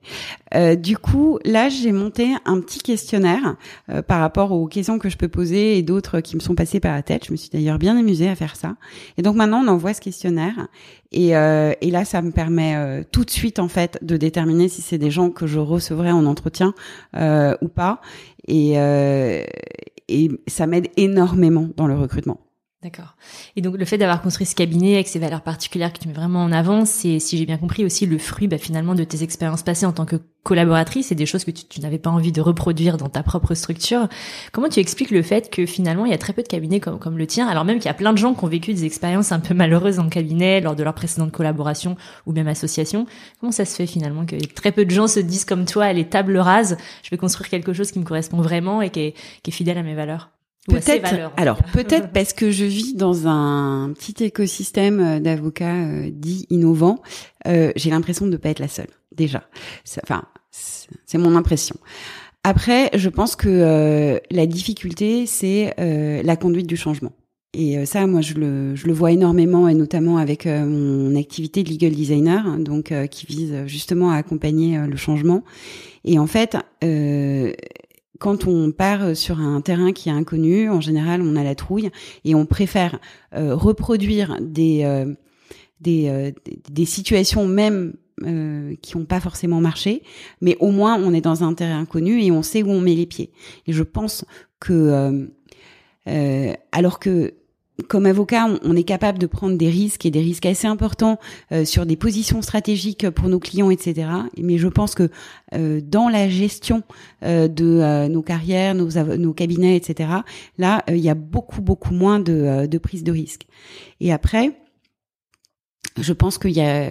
Euh, 0.54 0.74
du 0.74 0.98
coup, 0.98 1.38
là, 1.44 1.68
j'ai 1.68 1.92
monté 1.92 2.34
un 2.44 2.60
petit 2.60 2.80
questionnaire 2.80 3.56
euh, 3.90 4.02
par 4.02 4.20
rapport 4.20 4.52
aux 4.52 4.66
questions 4.66 4.98
que 4.98 5.08
je 5.08 5.16
peux 5.16 5.28
poser 5.28 5.78
et 5.78 5.82
d'autres 5.82 6.20
qui 6.20 6.36
me 6.36 6.40
sont 6.40 6.54
passées 6.54 6.80
par 6.80 6.92
la 6.92 7.02
tête. 7.02 7.26
Je 7.26 7.32
me 7.32 7.36
suis 7.36 7.50
d'ailleurs 7.50 7.78
bien 7.78 7.96
amusée 7.96 8.28
à 8.28 8.34
faire 8.34 8.56
ça. 8.56 8.76
Et 9.16 9.22
donc 9.22 9.36
maintenant, 9.36 9.62
on 9.64 9.68
envoie 9.68 9.94
ce 9.94 10.00
questionnaire 10.00 10.68
et, 11.14 11.36
euh, 11.36 11.72
et 11.80 11.90
là, 11.90 12.04
ça 12.04 12.22
me 12.22 12.32
permet 12.32 12.74
euh, 12.76 13.02
tout 13.10 13.24
de 13.24 13.30
suite 13.30 13.60
en 13.60 13.68
fait 13.68 13.98
de 14.02 14.16
déterminer 14.16 14.68
si 14.68 14.82
c'est 14.82 14.98
des 14.98 15.12
gens 15.12 15.30
que 15.30 15.46
je 15.46 15.60
recevrai 15.60 16.10
en 16.10 16.26
entretien 16.26 16.74
euh, 17.16 17.56
ou 17.62 17.68
pas. 17.68 18.00
Et, 18.48 18.72
et 20.08 20.30
ça 20.48 20.66
m'aide 20.66 20.88
énormément 20.98 21.68
dans 21.76 21.86
le 21.86 21.94
recrutement. 21.94 22.40
D'accord. 22.84 23.16
Et 23.56 23.62
donc 23.62 23.78
le 23.78 23.84
fait 23.86 23.96
d'avoir 23.96 24.20
construit 24.20 24.44
ce 24.44 24.54
cabinet 24.54 24.92
avec 24.92 25.08
ces 25.08 25.18
valeurs 25.18 25.40
particulières 25.40 25.90
que 25.90 25.98
tu 25.98 26.06
mets 26.06 26.12
vraiment 26.12 26.44
en 26.44 26.52
avant, 26.52 26.84
c'est, 26.84 27.18
si 27.18 27.38
j'ai 27.38 27.46
bien 27.46 27.56
compris, 27.56 27.82
aussi 27.82 28.04
le 28.04 28.18
fruit 28.18 28.46
bah, 28.46 28.58
finalement 28.58 28.94
de 28.94 29.04
tes 29.04 29.22
expériences 29.22 29.62
passées 29.62 29.86
en 29.86 29.92
tant 29.94 30.04
que 30.04 30.16
collaboratrice 30.42 31.10
et 31.10 31.14
des 31.14 31.24
choses 31.24 31.44
que 31.44 31.50
tu, 31.50 31.80
n'avais 31.80 31.96
pas 31.96 32.10
envie 32.10 32.30
de 32.30 32.42
reproduire 32.42 32.98
dans 32.98 33.08
ta 33.08 33.22
propre 33.22 33.54
structure. 33.54 34.06
Comment 34.52 34.68
tu 34.68 34.80
expliques 34.80 35.12
le 35.12 35.22
fait 35.22 35.48
que 35.48 35.64
finalement 35.64 36.04
il 36.04 36.10
y 36.10 36.14
a 36.14 36.18
très 36.18 36.34
peu 36.34 36.42
de 36.42 36.46
cabinets 36.46 36.78
comme, 36.78 37.16
le 37.16 37.26
tien, 37.26 37.48
alors 37.48 37.64
même 37.64 37.78
qu'il 37.78 37.86
y 37.86 37.90
a 37.90 37.94
plein 37.94 38.12
de 38.12 38.18
gens 38.18 38.34
qui 38.34 38.44
ont 38.44 38.48
vécu 38.48 38.74
des 38.74 38.84
expériences 38.84 39.32
un 39.32 39.40
peu 39.40 39.54
malheureuses 39.54 39.98
en 39.98 40.10
cabinet 40.10 40.60
lors 40.60 40.76
de 40.76 40.82
leur 40.82 40.92
précédente 40.92 41.32
collaboration 41.32 41.96
ou 42.26 42.32
même 42.32 42.48
association? 42.48 43.06
Comment 43.40 43.52
ça 43.52 43.64
se 43.64 43.76
fait 43.76 43.86
finalement 43.86 44.26
que 44.26 44.36
très 44.52 44.72
peu 44.72 44.84
de 44.84 44.90
gens 44.90 45.08
se 45.08 45.20
disent 45.20 45.46
comme 45.46 45.64
toi, 45.64 45.90
les 45.94 46.04
tables 46.04 46.36
rases, 46.36 46.76
je 47.02 47.08
vais 47.08 47.16
construire 47.16 47.48
quelque 47.48 47.72
chose 47.72 47.90
qui 47.92 47.98
me 47.98 48.04
correspond 48.04 48.42
vraiment 48.42 48.82
et 48.82 48.90
qui 48.90 49.00
est 49.00 49.50
fidèle 49.50 49.78
à 49.78 49.82
mes 49.82 49.94
valeurs? 49.94 50.28
Peut-être. 50.68 51.32
Alors 51.36 51.62
peut-être 51.72 52.08
parce 52.14 52.32
que 52.32 52.50
je 52.50 52.64
vis 52.64 52.94
dans 52.94 53.28
un 53.28 53.92
petit 53.92 54.24
écosystème 54.24 55.00
euh, 55.00 55.20
d'avocats 55.20 55.74
euh, 55.74 56.10
dits 56.10 56.46
innovants. 56.50 57.02
Euh, 57.46 57.72
j'ai 57.76 57.90
l'impression 57.90 58.26
de 58.26 58.32
ne 58.32 58.36
pas 58.36 58.50
être 58.50 58.60
la 58.60 58.68
seule. 58.68 58.88
Déjà. 59.14 59.44
Enfin, 60.02 60.24
c'est 60.50 61.18
mon 61.18 61.36
impression. 61.36 61.76
Après, 62.42 62.90
je 62.94 63.08
pense 63.08 63.36
que 63.36 63.48
euh, 63.48 64.18
la 64.30 64.46
difficulté, 64.46 65.26
c'est 65.26 65.74
la 65.78 66.36
conduite 66.36 66.66
du 66.66 66.76
changement. 66.76 67.12
Et 67.56 67.86
ça, 67.86 68.08
moi, 68.08 68.20
je 68.20 68.34
le, 68.34 68.74
je 68.74 68.88
le 68.88 68.92
vois 68.92 69.12
énormément, 69.12 69.68
et 69.68 69.74
notamment 69.74 70.18
avec 70.18 70.46
mon 70.46 71.14
activité 71.14 71.62
de 71.62 71.70
legal 71.70 71.92
designer, 71.92 72.44
hein, 72.44 72.58
donc 72.58 72.92
qui 73.08 73.26
vise 73.26 73.54
justement 73.66 74.10
à 74.10 74.16
accompagner 74.16 74.76
le 74.78 74.96
changement. 74.96 75.44
Et 76.04 76.18
en 76.18 76.26
fait, 76.26 76.56
quand 78.18 78.46
on 78.46 78.70
part 78.72 79.16
sur 79.16 79.40
un 79.40 79.60
terrain 79.60 79.92
qui 79.92 80.08
est 80.08 80.12
inconnu, 80.12 80.70
en 80.70 80.80
général, 80.80 81.22
on 81.22 81.36
a 81.36 81.42
la 81.42 81.54
trouille 81.54 81.90
et 82.24 82.34
on 82.34 82.46
préfère 82.46 82.98
euh, 83.34 83.54
reproduire 83.54 84.38
des 84.40 84.84
euh, 84.84 85.14
des, 85.80 86.08
euh, 86.08 86.30
des 86.70 86.84
situations 86.86 87.46
même 87.46 87.94
qui 88.80 88.96
n'ont 88.96 89.04
pas 89.06 89.18
forcément 89.18 89.60
marché, 89.60 90.04
mais 90.40 90.56
au 90.60 90.70
moins 90.70 90.96
on 91.02 91.12
est 91.12 91.20
dans 91.20 91.42
un 91.42 91.52
terrain 91.52 91.80
inconnu 91.80 92.22
et 92.22 92.30
on 92.30 92.44
sait 92.44 92.62
où 92.62 92.70
on 92.70 92.80
met 92.80 92.94
les 92.94 93.06
pieds. 93.06 93.32
Et 93.66 93.72
je 93.72 93.82
pense 93.82 94.24
que 94.60 95.28
alors 96.70 97.00
que 97.00 97.34
comme 97.88 98.06
avocat, 98.06 98.46
on, 98.62 98.76
est 98.76 98.84
capable 98.84 99.18
de 99.18 99.26
prendre 99.26 99.56
des 99.56 99.68
risques 99.68 100.06
et 100.06 100.10
des 100.10 100.20
risques 100.20 100.46
assez 100.46 100.66
importants 100.66 101.18
euh, 101.50 101.64
sur 101.64 101.86
des 101.86 101.96
positions 101.96 102.40
stratégiques 102.40 103.10
pour 103.10 103.28
nos 103.28 103.40
clients, 103.40 103.70
etc. 103.70 104.08
Mais 104.40 104.58
je 104.58 104.68
pense 104.68 104.94
que 104.94 105.10
euh, 105.54 105.80
dans 105.82 106.08
la 106.08 106.28
gestion 106.28 106.82
euh, 107.24 107.48
de 107.48 108.08
nos 108.08 108.22
carrières, 108.22 108.74
nos, 108.74 108.90
nos 109.16 109.32
cabinets, 109.32 109.76
etc. 109.76 110.10
Là, 110.58 110.84
il 110.88 110.98
y 110.98 111.08
a 111.08 111.14
beaucoup 111.14 111.62
beaucoup 111.62 111.94
moins 111.94 112.20
de, 112.20 112.66
de 112.66 112.78
prise 112.78 113.02
de 113.02 113.12
risque. 113.12 113.46
Et 114.00 114.12
après, 114.12 114.52
je 116.00 116.12
pense 116.12 116.38
qu'il 116.38 116.52
y 116.52 116.60
a 116.60 116.90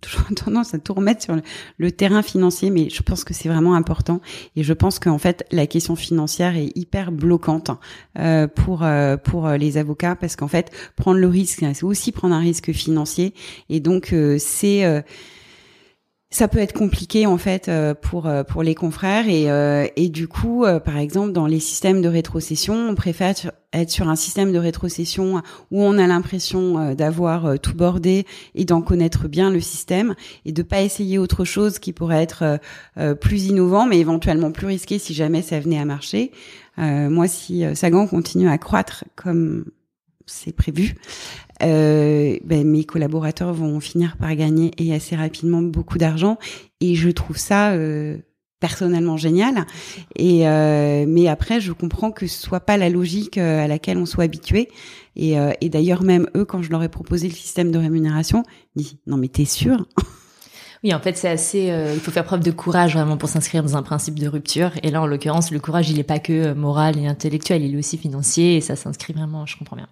toujours 0.00 0.26
tendance 0.36 0.74
à 0.74 0.78
tout 0.78 0.94
remettre 0.94 1.22
sur 1.22 1.36
le, 1.78 1.92
terrain 1.92 2.22
financier, 2.22 2.70
mais 2.70 2.88
je 2.90 3.02
pense 3.02 3.24
que 3.24 3.34
c'est 3.34 3.48
vraiment 3.48 3.74
important. 3.74 4.20
Et 4.56 4.62
je 4.62 4.72
pense 4.72 4.98
qu'en 4.98 5.18
fait, 5.18 5.44
la 5.50 5.66
question 5.66 5.96
financière 5.96 6.56
est 6.56 6.76
hyper 6.76 7.12
bloquante 7.12 7.70
euh, 8.18 8.46
pour 8.46 8.82
euh, 8.82 9.16
pour 9.16 9.48
les 9.50 9.78
avocats 9.78 10.16
parce 10.16 10.36
qu'en 10.36 10.48
fait, 10.48 10.70
prendre 10.96 11.18
le 11.18 11.26
risque, 11.28 11.64
c'est 11.74 11.84
aussi 11.84 12.12
prendre 12.12 12.34
un 12.34 12.40
risque 12.40 12.72
financier. 12.72 13.34
Et 13.68 13.80
donc, 13.80 14.12
euh, 14.12 14.36
c'est 14.38 15.04
ça 16.32 16.48
peut 16.48 16.58
être 16.58 16.72
compliqué 16.72 17.26
en 17.26 17.36
fait 17.36 17.68
euh, 17.68 17.94
pour 17.94 18.26
euh, 18.26 18.42
pour 18.42 18.62
les 18.62 18.74
confrères 18.74 19.28
et 19.28 19.50
euh, 19.50 19.86
et 19.96 20.08
du 20.08 20.28
coup 20.28 20.64
par 20.84 20.96
exemple 20.96 21.32
dans 21.32 21.46
les 21.46 21.60
systèmes 21.60 22.00
de 22.00 22.08
rétrocession 22.08 22.74
on 22.88 22.94
préfère 22.94 23.34
être 23.72 23.90
sur 23.90 24.08
un 24.08 24.16
système 24.16 24.52
de 24.52 24.58
rétrocession 24.58 25.42
où 25.70 25.82
on 25.82 25.98
a 25.98 26.06
l'impression 26.06 26.94
d'avoir 26.94 27.58
tout 27.60 27.74
bordé 27.74 28.26
et 28.54 28.64
d'en 28.64 28.82
connaître 28.82 29.28
bien 29.28 29.50
le 29.50 29.60
système 29.60 30.14
et 30.44 30.52
de 30.52 30.62
pas 30.62 30.82
essayer 30.82 31.18
autre 31.18 31.44
chose 31.44 31.78
qui 31.78 31.92
pourrait 31.92 32.22
être 32.22 32.58
plus 33.20 33.46
innovant 33.46 33.86
mais 33.86 33.98
éventuellement 33.98 34.52
plus 34.52 34.66
risqué 34.66 34.98
si 34.98 35.14
jamais 35.14 35.42
ça 35.42 35.58
venait 35.60 35.78
à 35.78 35.86
marcher. 35.86 36.32
Moi 36.76 37.28
si 37.28 37.64
Sagan 37.74 38.06
continue 38.06 38.48
à 38.48 38.58
croître 38.58 39.04
comme 39.16 39.64
c'est 40.26 40.54
prévu, 40.54 40.96
euh, 41.62 42.36
ben, 42.44 42.66
mes 42.66 42.84
collaborateurs 42.84 43.52
vont 43.52 43.80
finir 43.80 44.16
par 44.16 44.34
gagner 44.34 44.72
et 44.78 44.94
assez 44.94 45.16
rapidement 45.16 45.62
beaucoup 45.62 45.98
d'argent. 45.98 46.38
Et 46.80 46.94
je 46.94 47.08
trouve 47.10 47.36
ça 47.36 47.72
euh, 47.72 48.18
personnellement 48.60 49.16
génial. 49.16 49.66
Et 50.16 50.48
euh, 50.48 51.04
mais 51.06 51.28
après, 51.28 51.60
je 51.60 51.72
comprends 51.72 52.10
que 52.10 52.26
ce 52.26 52.40
soit 52.40 52.60
pas 52.60 52.76
la 52.76 52.88
logique 52.88 53.38
à 53.38 53.66
laquelle 53.68 53.98
on 53.98 54.06
soit 54.06 54.24
habitué. 54.24 54.68
Et, 55.14 55.34
et 55.60 55.68
d'ailleurs, 55.68 56.04
même 56.04 56.26
eux, 56.34 56.46
quand 56.46 56.62
je 56.62 56.70
leur 56.70 56.82
ai 56.82 56.88
proposé 56.88 57.28
le 57.28 57.34
système 57.34 57.70
de 57.70 57.78
rémunération, 57.78 58.44
ils 58.76 58.82
disent 58.82 58.96
non 59.06 59.18
mais 59.18 59.28
t'es 59.28 59.44
sûr? 59.44 59.86
Oui, 60.84 60.92
en 60.92 60.98
fait, 60.98 61.16
c'est 61.16 61.28
assez. 61.28 61.70
Euh, 61.70 61.92
il 61.94 62.00
faut 62.00 62.10
faire 62.10 62.24
preuve 62.24 62.40
de 62.40 62.50
courage 62.50 62.94
vraiment 62.94 63.16
pour 63.16 63.28
s'inscrire 63.28 63.62
dans 63.62 63.76
un 63.76 63.84
principe 63.84 64.18
de 64.18 64.26
rupture. 64.26 64.72
Et 64.82 64.90
là, 64.90 65.00
en 65.00 65.06
l'occurrence, 65.06 65.52
le 65.52 65.60
courage, 65.60 65.88
il 65.90 65.96
n'est 65.96 66.02
pas 66.02 66.18
que 66.18 66.32
euh, 66.32 66.54
moral 66.56 66.98
et 66.98 67.06
intellectuel, 67.06 67.62
il 67.62 67.74
est 67.74 67.78
aussi 67.78 67.96
financier. 67.98 68.56
Et 68.56 68.60
ça 68.60 68.74
s'inscrit 68.74 69.12
vraiment. 69.12 69.46
Je 69.46 69.56
comprends 69.56 69.76
bien. 69.76 69.88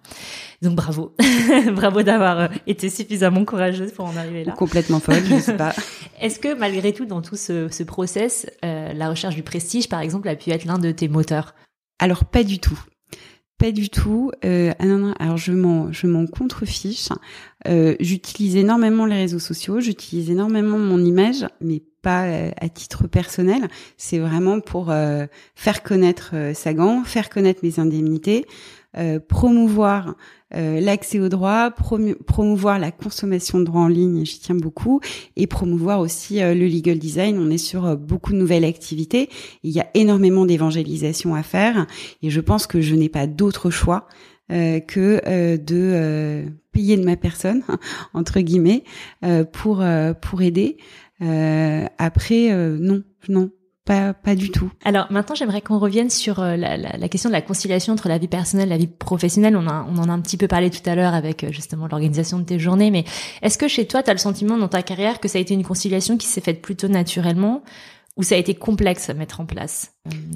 Donc 0.61 0.75
bravo, 0.75 1.15
bravo 1.73 2.03
d'avoir 2.03 2.39
euh, 2.39 2.47
été 2.67 2.89
suffisamment 2.89 3.45
courageuse 3.45 3.93
pour 3.93 4.05
en 4.05 4.17
arriver 4.17 4.43
là. 4.43 4.51
Complètement 4.51 4.99
folle, 4.99 5.23
je 5.23 5.39
sais 5.39 5.55
pas. 5.55 5.73
Est-ce 6.21 6.39
que 6.39 6.53
malgré 6.55 6.91
tout, 6.91 7.05
dans 7.05 7.21
tout 7.21 7.37
ce, 7.37 7.69
ce 7.69 7.83
process, 7.83 8.47
la 8.61 9.09
recherche 9.09 9.35
du 9.35 9.43
prestige, 9.43 9.87
par 9.87 10.01
exemple, 10.01 10.27
a 10.27 10.35
pu 10.35 10.51
être 10.51 10.65
l'un 10.65 10.77
de 10.77 10.91
tes 10.91 11.07
moteurs? 11.07 11.55
Alors 11.99 12.25
pas 12.25 12.43
du 12.43 12.59
tout. 12.59 12.79
Pas 13.61 13.71
du 13.71 13.91
tout. 13.91 14.31
Euh, 14.43 14.73
ah 14.79 15.23
alors 15.23 15.37
je 15.37 15.51
m'en, 15.51 15.91
je 15.91 16.07
m'en 16.07 16.25
contrefiche. 16.25 17.09
Euh, 17.67 17.95
j'utilise 17.99 18.55
énormément 18.55 19.05
les 19.05 19.17
réseaux 19.17 19.37
sociaux, 19.37 19.79
j'utilise 19.79 20.31
énormément 20.31 20.79
mon 20.79 20.97
image, 20.97 21.45
mais 21.61 21.83
pas 22.01 22.23
euh, 22.23 22.49
à 22.59 22.69
titre 22.69 23.05
personnel. 23.05 23.67
C'est 23.97 24.17
vraiment 24.17 24.61
pour 24.61 24.91
faire 25.53 25.83
connaître 25.83 26.33
Sagan, 26.55 27.03
faire 27.03 27.29
connaître 27.29 27.59
mes 27.61 27.79
indemnités, 27.79 28.47
promouvoir 29.29 30.15
l'accès 30.53 31.19
aux 31.19 31.29
droits, 31.29 31.71
promouvoir 31.71 32.79
la 32.79 32.91
consommation 32.91 33.59
de 33.59 33.65
droits 33.65 33.81
en 33.81 33.87
ligne, 33.87 34.25
j'y 34.25 34.39
tiens 34.39 34.55
beaucoup, 34.55 34.99
et 35.35 35.47
promouvoir 35.47 35.99
aussi 35.99 36.41
euh, 36.41 36.53
le 36.53 36.67
legal 36.67 36.99
design. 36.99 37.37
On 37.39 37.49
est 37.49 37.57
sur 37.57 37.85
euh, 37.85 37.95
beaucoup 37.95 38.33
de 38.33 38.37
nouvelles 38.37 38.65
activités. 38.65 39.29
Il 39.63 39.71
y 39.71 39.79
a 39.79 39.87
énormément 39.93 40.45
d'évangélisation 40.45 41.35
à 41.35 41.43
faire, 41.43 41.87
et 42.21 42.29
je 42.29 42.41
pense 42.41 42.67
que 42.67 42.81
je 42.81 42.95
n'ai 42.95 43.09
pas 43.09 43.27
d'autre 43.27 43.69
choix 43.69 44.07
que 44.49 45.55
de 45.55 46.43
payer 46.73 46.97
de 46.97 47.05
ma 47.05 47.15
personne 47.15 47.63
entre 48.13 48.41
guillemets 48.41 48.83
pour 49.53 49.81
pour 50.21 50.41
aider. 50.41 50.75
après, 51.97 52.53
non, 52.77 53.01
non, 53.29 53.49
pas, 53.91 54.13
pas 54.13 54.35
du 54.35 54.51
tout. 54.51 54.71
Alors 54.85 55.07
maintenant, 55.11 55.35
j'aimerais 55.35 55.59
qu'on 55.59 55.77
revienne 55.77 56.09
sur 56.09 56.39
euh, 56.39 56.55
la, 56.55 56.77
la, 56.77 56.97
la, 56.97 57.09
question 57.09 57.29
de 57.29 57.33
la 57.33 57.41
conciliation 57.41 57.91
entre 57.91 58.07
la 58.07 58.17
vie 58.17 58.29
personnelle 58.29 58.67
et 58.67 58.71
la 58.71 58.77
vie 58.77 58.87
professionnelle. 58.87 59.57
On, 59.57 59.67
a, 59.67 59.85
on 59.89 59.97
en 59.97 60.07
a 60.07 60.11
un 60.13 60.21
petit 60.21 60.37
peu 60.37 60.47
parlé 60.47 60.69
tout 60.69 60.87
à 60.89 60.95
l'heure 60.95 61.13
avec 61.13 61.43
euh, 61.43 61.51
justement 61.51 61.87
l'organisation 61.87 62.39
de 62.39 62.45
tes 62.45 62.57
journées, 62.57 62.89
mais 62.89 63.03
est-ce 63.41 63.57
que 63.57 63.67
chez 63.67 63.85
toi, 63.85 64.01
tu 64.01 64.09
as 64.09 64.13
le 64.13 64.19
sentiment 64.19 64.57
dans 64.57 64.69
ta 64.69 64.81
carrière 64.81 65.19
que 65.19 65.27
ça 65.27 65.39
a 65.39 65.41
été 65.41 65.53
une 65.53 65.63
conciliation 65.63 66.17
qui 66.17 66.27
s'est 66.27 66.39
faite 66.39 66.61
plutôt 66.61 66.87
naturellement 66.87 67.63
ou 68.15 68.23
ça 68.23 68.35
a 68.35 68.37
été 68.37 68.55
complexe 68.55 69.09
à 69.09 69.13
mettre 69.13 69.41
en 69.41 69.45
place? 69.45 69.93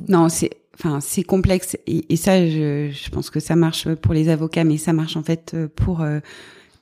Non, 0.09 0.27
c'est 0.27 0.49
enfin 0.77 0.99
c'est 0.99 1.23
complexe 1.23 1.77
et, 1.87 2.11
et 2.11 2.17
ça, 2.17 2.45
je, 2.45 2.89
je, 2.91 3.09
pense 3.09 3.29
que 3.29 3.39
ça 3.39 3.55
marche 3.55 3.87
pour 3.95 4.13
les 4.13 4.27
avocats, 4.27 4.65
mais 4.65 4.77
ça 4.77 4.91
marche 4.91 5.15
en 5.15 5.23
fait 5.23 5.55
pour 5.77 6.01
euh, 6.01 6.19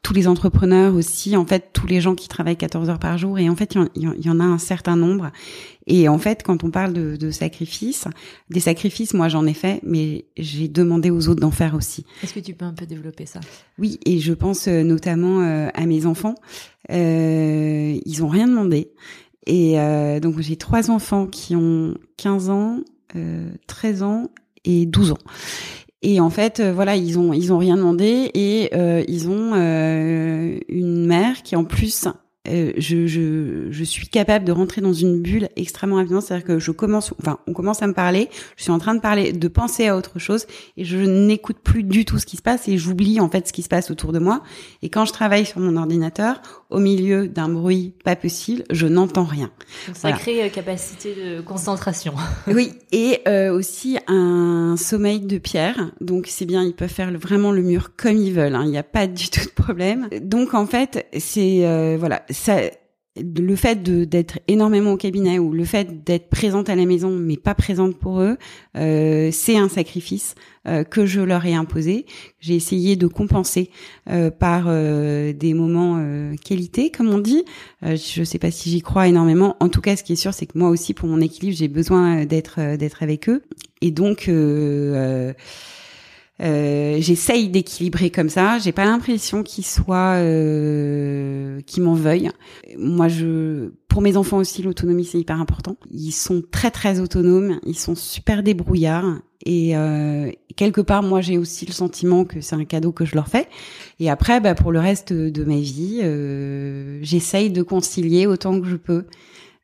tous 0.03 0.13
les 0.13 0.27
entrepreneurs 0.27 0.95
aussi, 0.95 1.37
en 1.37 1.45
fait, 1.45 1.69
tous 1.71 1.87
les 1.87 2.01
gens 2.01 2.13
qui 2.13 2.27
travaillent 2.27 2.57
14 2.57 2.89
heures 2.89 2.99
par 2.99 3.17
jour. 3.17 3.39
Et 3.39 3.49
en 3.49 3.55
fait, 3.55 3.75
il 3.95 4.25
y, 4.25 4.29
en 4.29 4.39
a 4.41 4.43
un 4.43 4.57
certain 4.57 4.97
nombre. 4.97 5.31
Et 5.87 6.09
en 6.09 6.17
fait, 6.17 6.43
quand 6.43 6.65
on 6.65 6.71
parle 6.71 6.91
de, 6.91 7.15
de 7.15 7.31
sacrifices, 7.31 8.05
des 8.49 8.59
sacrifices, 8.59 9.13
moi 9.13 9.29
j'en 9.29 9.45
ai 9.45 9.53
fait, 9.53 9.79
mais 9.81 10.25
j'ai 10.35 10.67
demandé 10.67 11.09
aux 11.09 11.29
autres 11.29 11.39
d'en 11.39 11.51
faire 11.51 11.73
aussi. 11.73 12.05
Est-ce 12.21 12.33
que 12.33 12.41
tu 12.41 12.53
peux 12.53 12.65
un 12.65 12.73
peu 12.73 12.85
développer 12.85 13.25
ça? 13.25 13.39
Oui, 13.79 13.97
et 14.05 14.19
je 14.19 14.33
pense 14.33 14.67
euh, 14.67 14.83
notamment 14.83 15.41
euh, 15.41 15.69
à 15.73 15.85
mes 15.85 16.05
enfants. 16.05 16.35
Euh, 16.91 17.97
ils 18.05 18.23
ont 18.23 18.27
rien 18.27 18.47
demandé. 18.47 18.91
Et 19.47 19.79
euh, 19.79 20.19
donc 20.19 20.39
j'ai 20.41 20.57
trois 20.57 20.91
enfants 20.91 21.27
qui 21.27 21.55
ont 21.55 21.95
15 22.17 22.49
ans, 22.49 22.79
13 23.67 24.03
ans 24.03 24.29
et 24.65 24.85
12 24.85 25.11
ans. 25.11 25.17
Et 26.03 26.19
en 26.19 26.29
fait, 26.29 26.59
euh, 26.59 26.73
voilà, 26.73 26.97
ils 26.97 27.17
ont 27.17 27.31
ils 27.31 27.53
ont 27.53 27.57
rien 27.57 27.77
demandé 27.77 28.29
et 28.33 28.69
euh, 28.75 29.03
ils 29.07 29.29
ont 29.29 29.53
euh, 29.53 30.59
une 30.67 31.05
mère 31.05 31.43
qui 31.43 31.55
en 31.55 31.63
plus 31.63 32.07
euh, 32.49 32.73
je, 32.77 33.07
je, 33.07 33.67
je, 33.69 33.83
suis 33.85 34.07
capable 34.09 34.43
de 34.43 34.51
rentrer 34.51 34.81
dans 34.81 34.91
une 34.91 35.21
bulle 35.21 35.47
extrêmement 35.55 35.95
rapidement. 35.95 36.19
C'est-à-dire 36.19 36.45
que 36.45 36.59
je 36.59 36.71
commence, 36.71 37.13
enfin, 37.21 37.39
on 37.47 37.53
commence 37.53 37.81
à 37.81 37.87
me 37.87 37.93
parler, 37.93 38.29
je 38.57 38.63
suis 38.63 38.71
en 38.71 38.79
train 38.79 38.95
de 38.95 38.99
parler, 38.99 39.31
de 39.31 39.47
penser 39.47 39.87
à 39.87 39.95
autre 39.95 40.19
chose, 40.19 40.45
et 40.75 40.83
je 40.83 40.97
n'écoute 40.97 41.57
plus 41.63 41.83
du 41.83 42.03
tout 42.03 42.19
ce 42.19 42.25
qui 42.25 42.35
se 42.35 42.41
passe, 42.41 42.67
et 42.67 42.77
j'oublie 42.77 43.21
en 43.21 43.29
fait 43.29 43.47
ce 43.47 43.53
qui 43.53 43.61
se 43.61 43.69
passe 43.69 43.91
autour 43.91 44.11
de 44.11 44.19
moi. 44.19 44.43
Et 44.81 44.89
quand 44.89 45.05
je 45.05 45.13
travaille 45.13 45.45
sur 45.45 45.61
mon 45.61 45.77
ordinateur, 45.77 46.41
au 46.69 46.79
milieu 46.79 47.27
d'un 47.27 47.47
bruit 47.47 47.93
pas 48.03 48.15
possible, 48.15 48.63
je 48.71 48.87
n'entends 48.87 49.23
rien. 49.23 49.51
Donc 49.87 49.95
ça 49.95 50.11
crée 50.11 50.43
euh, 50.43 50.49
capacité 50.49 51.15
de 51.15 51.39
concentration. 51.39 52.13
oui, 52.47 52.73
et 52.91 53.21
euh, 53.27 53.53
aussi 53.53 53.97
un 54.07 54.75
sommeil 54.77 55.21
de 55.21 55.37
pierre. 55.37 55.91
Donc 56.01 56.25
c'est 56.27 56.45
bien, 56.45 56.63
ils 56.63 56.73
peuvent 56.73 56.89
faire 56.89 57.11
vraiment 57.17 57.51
le 57.51 57.61
mur 57.61 57.91
comme 57.95 58.17
ils 58.17 58.33
veulent. 58.33 58.55
Hein. 58.55 58.63
Il 58.65 58.71
n'y 58.71 58.77
a 58.77 58.83
pas 58.83 59.07
du 59.07 59.29
tout 59.29 59.45
de 59.45 59.51
problème. 59.51 60.09
Donc 60.21 60.55
en 60.55 60.65
fait, 60.65 61.07
c'est 61.17 61.65
euh, 61.65 61.95
voilà 61.97 62.23
ça, 62.33 62.59
le 63.15 63.55
fait 63.55 63.83
d'être 63.83 64.39
énormément 64.47 64.93
au 64.93 64.97
cabinet 64.97 65.37
ou 65.37 65.51
le 65.51 65.65
fait 65.65 66.03
d'être 66.03 66.29
présente 66.29 66.69
à 66.69 66.75
la 66.75 66.85
maison 66.85 67.11
mais 67.11 67.37
pas 67.37 67.53
présente 67.53 67.95
pour 67.97 68.21
eux, 68.21 68.37
euh, 68.75 69.29
c'est 69.31 69.55
un 69.55 69.69
sacrifice 69.69 70.33
euh, 70.67 70.83
que 70.83 71.05
je 71.05 71.21
leur 71.21 71.45
ai 71.45 71.53
imposé. 71.53 72.07
J'ai 72.39 72.55
essayé 72.55 72.95
de 72.95 73.05
compenser 73.05 73.69
euh, 74.09 74.31
par 74.31 74.65
des 74.65 75.53
moments 75.53 76.03
qualité, 76.43 76.89
comme 76.89 77.09
on 77.09 77.19
dit. 77.19 77.43
je 77.83 78.23
sais 78.23 78.39
pas 78.39 78.49
si 78.49 78.69
j'y 78.69 78.81
crois 78.81 79.07
énormément. 79.07 79.57
En 79.59 79.69
tout 79.69 79.81
cas, 79.81 79.95
ce 79.95 80.03
qui 80.03 80.13
est 80.13 80.17
sûr, 80.17 80.33
c'est 80.33 80.47
que 80.47 80.57
moi 80.57 80.69
aussi, 80.69 80.93
pour 80.93 81.07
mon 81.07 81.21
équilibre, 81.21 81.55
j'ai 81.55 81.67
besoin 81.67 82.25
d'être 82.25 82.77
d'être 82.77 83.03
avec 83.03 83.29
eux. 83.29 83.43
Et 83.81 83.91
donc 83.91 84.29
euh, 86.43 86.97
j'essaye 86.99 87.49
d'équilibrer 87.49 88.09
comme 88.09 88.29
ça. 88.29 88.59
J'ai 88.59 88.71
pas 88.71 88.85
l'impression 88.85 89.43
qu'ils 89.43 89.65
soient, 89.65 90.15
euh, 90.17 91.61
qu'ils 91.61 91.83
m'en 91.83 91.93
veuillent. 91.93 92.31
Moi, 92.77 93.07
je, 93.07 93.69
pour 93.87 94.01
mes 94.01 94.17
enfants 94.17 94.37
aussi, 94.37 94.61
l'autonomie 94.61 95.05
c'est 95.05 95.19
hyper 95.19 95.39
important. 95.39 95.77
Ils 95.91 96.11
sont 96.11 96.43
très 96.51 96.71
très 96.71 96.99
autonomes. 96.99 97.59
Ils 97.65 97.77
sont 97.77 97.95
super 97.95 98.43
débrouillards. 98.43 99.19
Et 99.45 99.75
euh, 99.75 100.31
quelque 100.55 100.81
part, 100.81 101.03
moi, 101.03 101.21
j'ai 101.21 101.37
aussi 101.37 101.65
le 101.65 101.73
sentiment 101.73 102.25
que 102.25 102.41
c'est 102.41 102.55
un 102.55 102.65
cadeau 102.65 102.91
que 102.91 103.05
je 103.05 103.15
leur 103.15 103.27
fais. 103.27 103.47
Et 103.99 104.09
après, 104.09 104.39
bah, 104.39 104.55
pour 104.55 104.71
le 104.71 104.79
reste 104.79 105.13
de 105.13 105.43
ma 105.43 105.57
vie, 105.57 105.99
euh, 106.03 106.99
j'essaye 107.01 107.49
de 107.49 107.61
concilier 107.61 108.25
autant 108.27 108.59
que 108.59 108.67
je 108.67 108.75
peux. 108.75 109.05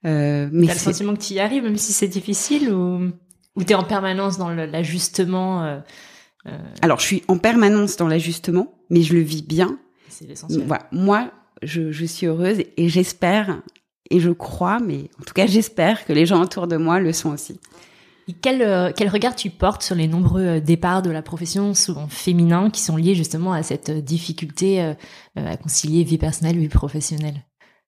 Euh, 0.05 0.49
mais 0.51 0.67
T'as 0.67 0.73
le 0.73 0.79
sentiment 0.79 1.13
que 1.13 1.21
tu 1.21 1.33
y 1.33 1.39
arrives, 1.39 1.63
même 1.63 1.77
si 1.77 1.91
c'est 1.91 2.07
difficile, 2.07 2.71
ou, 2.73 3.11
ou 3.55 3.63
t'es 3.63 3.75
en 3.75 3.83
permanence 3.83 4.37
dans 4.37 4.49
l'ajustement 4.49 5.63
euh, 5.63 5.67
euh, 5.75 5.79
Alors, 6.81 6.99
je 6.99 7.05
suis 7.05 7.23
en 7.27 7.37
permanence 7.37 7.97
dans 7.97 8.07
l'ajustement, 8.07 8.73
mais 8.89 9.01
je 9.01 9.13
le 9.13 9.21
vis 9.21 9.43
bien. 9.43 9.79
C'est 10.07 10.27
l'essentiel. 10.27 10.63
Voilà. 10.65 10.87
Moi, 10.91 11.31
je, 11.61 11.91
je 11.91 12.05
suis 12.05 12.27
heureuse 12.27 12.59
et 12.77 12.89
j'espère 12.89 13.61
et 14.09 14.19
je 14.19 14.31
crois, 14.31 14.79
mais 14.79 15.09
en 15.19 15.23
tout 15.23 15.33
cas, 15.33 15.45
j'espère 15.45 16.05
que 16.05 16.13
les 16.13 16.25
gens 16.25 16.41
autour 16.41 16.67
de 16.67 16.77
moi 16.77 16.99
le 16.99 17.13
sont 17.13 17.31
aussi. 17.31 17.59
quel, 18.41 18.61
euh, 18.61 18.91
quel 18.95 19.09
regard 19.09 19.35
tu 19.35 19.49
portes 19.49 19.83
sur 19.83 19.95
les 19.95 20.07
nombreux 20.07 20.45
euh, 20.45 20.59
départs 20.59 21.01
de 21.01 21.11
la 21.11 21.21
profession, 21.21 21.73
souvent 21.73 22.07
féminins, 22.07 22.69
qui 22.69 22.81
sont 22.81 22.97
liés 22.97 23.15
justement 23.15 23.53
à 23.53 23.61
cette 23.61 23.91
difficulté 23.91 24.95
à 25.35 25.57
concilier 25.57 26.03
vie 26.03 26.17
personnelle 26.17 26.55
et 26.55 26.59
vie 26.59 26.69
professionnelle? 26.69 27.45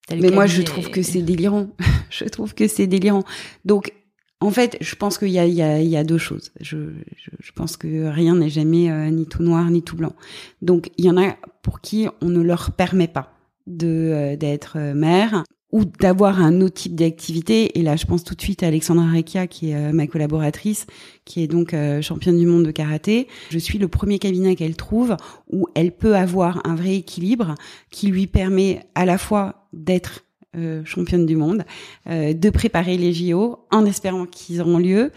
Mais 0.10 0.32
moi, 0.32 0.46
je 0.46 0.62
trouve 0.62 0.90
que 0.90 1.02
c'est 1.02 1.22
délirant. 1.22 1.68
je 2.10 2.26
trouve 2.26 2.54
que 2.54 2.68
c'est 2.68 2.88
délirant. 2.88 3.24
Donc, 3.66 3.94
en 4.42 4.52
fait, 4.52 4.78
je 4.82 4.96
pense 4.96 5.18
qu'il 5.18 5.30
y 5.30 5.40
y, 5.40 5.56
y 5.56 5.98
a 5.98 6.04
deux 6.04 6.18
choses. 6.18 6.52
Je, 6.60 6.78
je, 7.16 7.30
je 7.40 7.52
pense 7.54 7.78
que 7.78 8.08
rien 8.08 8.36
n'est 8.36 8.50
jamais 8.50 9.12
ni 9.12 9.26
tout 9.26 9.44
noir 9.44 9.70
ni 9.70 9.82
tout 9.82 9.96
blanc. 9.96 10.14
Donc, 10.62 10.90
il 10.98 11.06
y 11.06 11.10
en 11.10 11.18
a 11.18 11.36
pour 11.62 11.80
qui 11.80 12.08
on 12.22 12.30
ne 12.30 12.42
leur 12.42 12.72
permet 12.72 13.08
pas 13.08 13.34
de 13.68 14.36
d'être 14.36 14.78
mère 14.96 15.44
ou 15.72 15.86
d'avoir 15.86 16.42
un 16.42 16.62
autre 16.62 16.76
type 16.76 16.96
d'activité. 16.96 17.80
Et 17.80 17.82
là, 17.82 17.96
je 17.96 18.06
pense 18.06 18.24
tout 18.24 18.36
de 18.36 18.42
suite 18.42 18.64
à 18.64 18.68
Alexandra 18.68 19.06
Rekia, 19.10 19.48
qui 19.48 19.72
est 19.72 19.76
euh, 19.76 19.92
ma 19.92 20.08
collaboratrice, 20.08 20.86
qui 21.26 21.42
est 21.42 21.48
donc 21.48 21.74
euh, 21.74 22.02
championne 22.02 22.38
du 22.38 22.46
monde 22.46 22.66
de 22.66 22.72
karaté. 22.72 23.28
Je 23.50 23.58
suis 23.58 23.80
le 23.80 23.88
premier 23.88 24.20
cabinet 24.20 24.56
qu'elle 24.56 24.76
trouve 24.76 25.16
où 25.52 25.68
elle 25.76 25.92
peut 25.92 26.16
avoir 26.16 26.62
un 26.66 26.76
vrai 26.76 26.96
équilibre 26.96 27.56
qui 27.90 28.08
lui 28.08 28.28
permet 28.28 28.84
à 28.96 29.06
la 29.06 29.18
fois 29.18 29.68
d'être 29.74 30.24
euh, 30.56 30.84
championne 30.86 31.26
du 31.26 31.36
monde, 31.36 31.64
de 32.08 32.50
préparer 32.50 32.98
les 32.98 33.14
JO 33.14 33.60
en 33.72 33.86
espérant 33.86 34.26
qu'ils 34.26 34.62
auront 34.62 34.78
lieu 34.78 35.12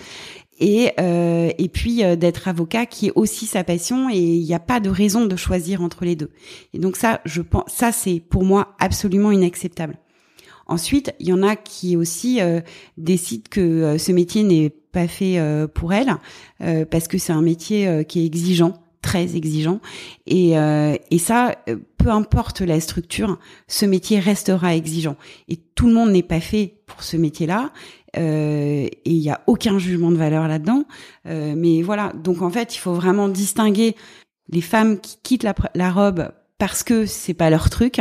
et 0.61 0.92
et 0.99 1.68
puis 1.68 2.03
d'être 2.16 2.47
avocat 2.47 2.87
qui 2.87 3.09
est 3.09 3.12
aussi 3.16 3.47
sa 3.47 3.64
passion 3.64 4.09
et 4.09 4.18
il 4.18 4.44
n'y 4.44 4.55
a 4.55 4.61
pas 4.61 4.79
de 4.81 4.90
raison 4.90 5.27
de 5.27 5.37
choisir 5.37 5.83
entre 5.83 6.05
les 6.05 6.14
deux. 6.14 6.31
Et 6.73 6.79
donc 6.79 6.97
ça 6.97 7.20
je 7.25 7.42
pense 7.42 7.64
ça 7.73 7.90
c'est 7.90 8.20
pour 8.20 8.44
moi 8.44 8.75
absolument 8.79 9.33
inacceptable. 9.33 9.99
Ensuite, 10.66 11.14
il 11.20 11.29
y 11.29 11.33
en 11.33 11.42
a 11.42 11.57
qui 11.57 11.97
aussi 11.97 12.40
euh, 12.40 12.61
décident 12.97 13.44
que 13.51 13.61
euh, 13.61 13.99
ce 13.99 14.12
métier 14.12 14.42
n'est 14.42 14.70
pas 14.70 15.09
fait 15.09 15.38
euh, 15.38 15.66
pour 15.66 15.92
elles 15.92 16.14
parce 16.90 17.09
que 17.09 17.18
c'est 17.18 17.33
un 17.33 17.42
métier 17.42 18.05
qui 18.07 18.20
est 18.20 18.25
exigeant 18.25 18.73
très 19.04 19.36
exigeant. 19.36 19.80
Et, 20.26 20.54
et 20.54 21.18
ça 21.18 21.54
peu 21.98 22.10
importe 22.10 22.62
la 22.62 22.80
structure 22.80 23.38
ce 23.68 23.86
métier 23.86 24.18
restera 24.18 24.74
exigeant. 24.74 25.16
Et 25.48 25.56
tout 25.56 25.86
le 25.86 25.94
monde 25.94 26.10
n'est 26.10 26.22
pas 26.22 26.40
fait 26.40 26.74
pour 26.86 27.02
ce 27.02 27.16
métier 27.16 27.46
là 27.46 27.72
et 28.16 28.90
il 29.04 29.18
n'y 29.18 29.30
a 29.30 29.40
aucun 29.46 29.78
jugement 29.78 30.10
de 30.10 30.16
valeur 30.16 30.48
là-dedans. 30.48 30.84
Mais 31.24 31.82
voilà. 31.82 32.12
Donc 32.14 32.42
en 32.42 32.50
fait 32.50 32.74
il 32.74 32.78
faut 32.78 32.94
vraiment 32.94 33.28
distinguer 33.28 33.94
les 34.48 34.60
femmes 34.60 34.98
qui 35.00 35.18
quittent 35.22 35.42
la, 35.42 35.54
la 35.74 35.90
robe 35.90 36.30
parce 36.58 36.82
que 36.82 37.06
c'est 37.06 37.34
pas 37.34 37.50
leur 37.50 37.70
truc 37.70 38.00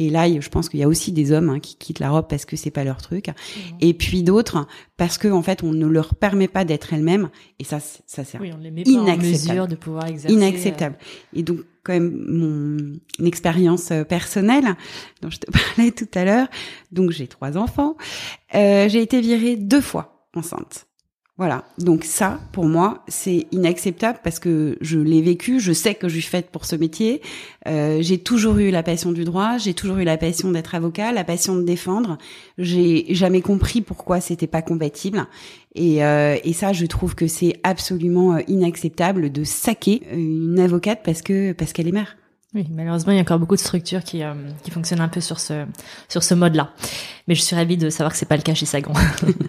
et 0.00 0.08
là, 0.08 0.26
je 0.40 0.48
pense 0.48 0.70
qu'il 0.70 0.80
y 0.80 0.82
a 0.82 0.88
aussi 0.88 1.12
des 1.12 1.30
hommes 1.30 1.50
hein, 1.50 1.60
qui 1.60 1.76
quittent 1.76 1.98
la 1.98 2.08
robe 2.08 2.26
parce 2.26 2.46
que 2.46 2.56
c'est 2.56 2.70
pas 2.70 2.84
leur 2.84 3.02
truc, 3.02 3.28
mmh. 3.28 3.60
et 3.80 3.92
puis 3.92 4.22
d'autres 4.22 4.66
parce 4.96 5.18
que 5.18 5.28
en 5.28 5.42
fait, 5.42 5.62
on 5.62 5.74
ne 5.74 5.86
leur 5.86 6.14
permet 6.14 6.48
pas 6.48 6.64
d'être 6.64 6.94
elles-mêmes. 6.94 7.28
Et 7.58 7.64
ça, 7.64 7.80
ça 7.80 8.24
c'est 8.24 8.38
oui, 8.38 8.50
on 8.54 8.56
les 8.56 8.70
met 8.70 8.82
pas 8.82 8.90
en 8.92 9.16
mesure 9.18 9.68
de 9.68 9.74
pouvoir 9.74 10.06
exercer. 10.06 10.34
Inacceptable. 10.34 10.96
Euh. 10.98 11.38
Et 11.38 11.42
donc, 11.42 11.58
quand 11.84 11.92
même, 11.92 12.16
mon 12.26 13.26
expérience 13.26 13.90
euh, 13.90 14.04
personnelle 14.04 14.74
dont 15.20 15.28
je 15.28 15.36
te 15.36 15.50
parlais 15.76 15.90
tout 15.90 16.08
à 16.14 16.24
l'heure. 16.24 16.48
Donc, 16.92 17.10
j'ai 17.10 17.28
trois 17.28 17.58
enfants. 17.58 17.96
Euh, 18.54 18.88
j'ai 18.88 19.02
été 19.02 19.20
virée 19.20 19.56
deux 19.56 19.82
fois 19.82 20.26
enceinte. 20.34 20.86
Voilà. 21.40 21.64
Donc 21.78 22.04
ça, 22.04 22.38
pour 22.52 22.66
moi, 22.66 23.02
c'est 23.08 23.46
inacceptable 23.50 24.18
parce 24.22 24.38
que 24.38 24.76
je 24.82 24.98
l'ai 24.98 25.22
vécu, 25.22 25.58
je 25.58 25.72
sais 25.72 25.94
que 25.94 26.06
je 26.06 26.18
suis 26.18 26.28
faite 26.28 26.50
pour 26.50 26.66
ce 26.66 26.76
métier. 26.76 27.22
Euh, 27.66 28.02
j'ai 28.02 28.18
toujours 28.18 28.58
eu 28.58 28.70
la 28.70 28.82
passion 28.82 29.10
du 29.10 29.24
droit, 29.24 29.56
j'ai 29.56 29.72
toujours 29.72 29.96
eu 29.96 30.04
la 30.04 30.18
passion 30.18 30.50
d'être 30.50 30.74
avocat, 30.74 31.12
la 31.12 31.24
passion 31.24 31.56
de 31.56 31.62
défendre. 31.62 32.18
J'ai 32.58 33.06
jamais 33.14 33.40
compris 33.40 33.80
pourquoi 33.80 34.20
c'était 34.20 34.46
pas 34.46 34.60
compatible. 34.60 35.24
Et, 35.74 36.04
euh, 36.04 36.36
et 36.44 36.52
ça, 36.52 36.74
je 36.74 36.84
trouve 36.84 37.14
que 37.14 37.26
c'est 37.26 37.54
absolument 37.62 38.34
euh, 38.34 38.40
inacceptable 38.46 39.32
de 39.32 39.42
saquer 39.42 40.02
une 40.12 40.60
avocate 40.60 41.00
parce 41.02 41.22
que 41.22 41.52
parce 41.52 41.72
qu'elle 41.72 41.88
est 41.88 41.92
mère. 41.92 42.18
Oui, 42.52 42.66
malheureusement, 42.68 43.12
il 43.12 43.16
y 43.16 43.18
a 43.18 43.22
encore 43.22 43.38
beaucoup 43.38 43.54
de 43.54 43.60
structures 43.60 44.02
qui, 44.02 44.24
euh, 44.24 44.34
qui 44.64 44.72
fonctionnent 44.72 45.00
un 45.00 45.08
peu 45.08 45.20
sur 45.20 45.38
ce, 45.38 45.66
sur 46.08 46.24
ce 46.24 46.34
mode-là. 46.34 46.74
Mais 47.28 47.36
je 47.36 47.42
suis 47.42 47.54
ravie 47.54 47.76
de 47.76 47.90
savoir 47.90 48.10
que 48.10 48.18
c'est 48.18 48.26
pas 48.26 48.36
le 48.36 48.42
cas 48.42 48.54
chez 48.54 48.66
Sagan. 48.66 48.92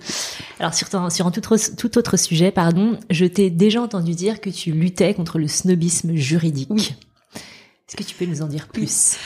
Alors, 0.59 0.75
sur, 0.75 0.87
sur 1.11 1.25
un 1.25 1.31
tout 1.31 1.51
autre, 1.51 1.75
tout 1.75 1.97
autre 1.97 2.17
sujet, 2.17 2.51
pardon, 2.51 2.99
je 3.09 3.25
t'ai 3.25 3.49
déjà 3.49 3.81
entendu 3.81 4.11
dire 4.13 4.39
que 4.39 4.51
tu 4.51 4.71
luttais 4.71 5.15
contre 5.15 5.39
le 5.39 5.47
snobisme 5.47 6.13
juridique. 6.13 6.69
Oui. 6.69 6.93
Est-ce 7.89 7.95
que 7.95 8.03
tu 8.03 8.15
peux 8.15 8.25
nous 8.25 8.43
en 8.43 8.47
dire 8.47 8.67
plus? 8.67 9.17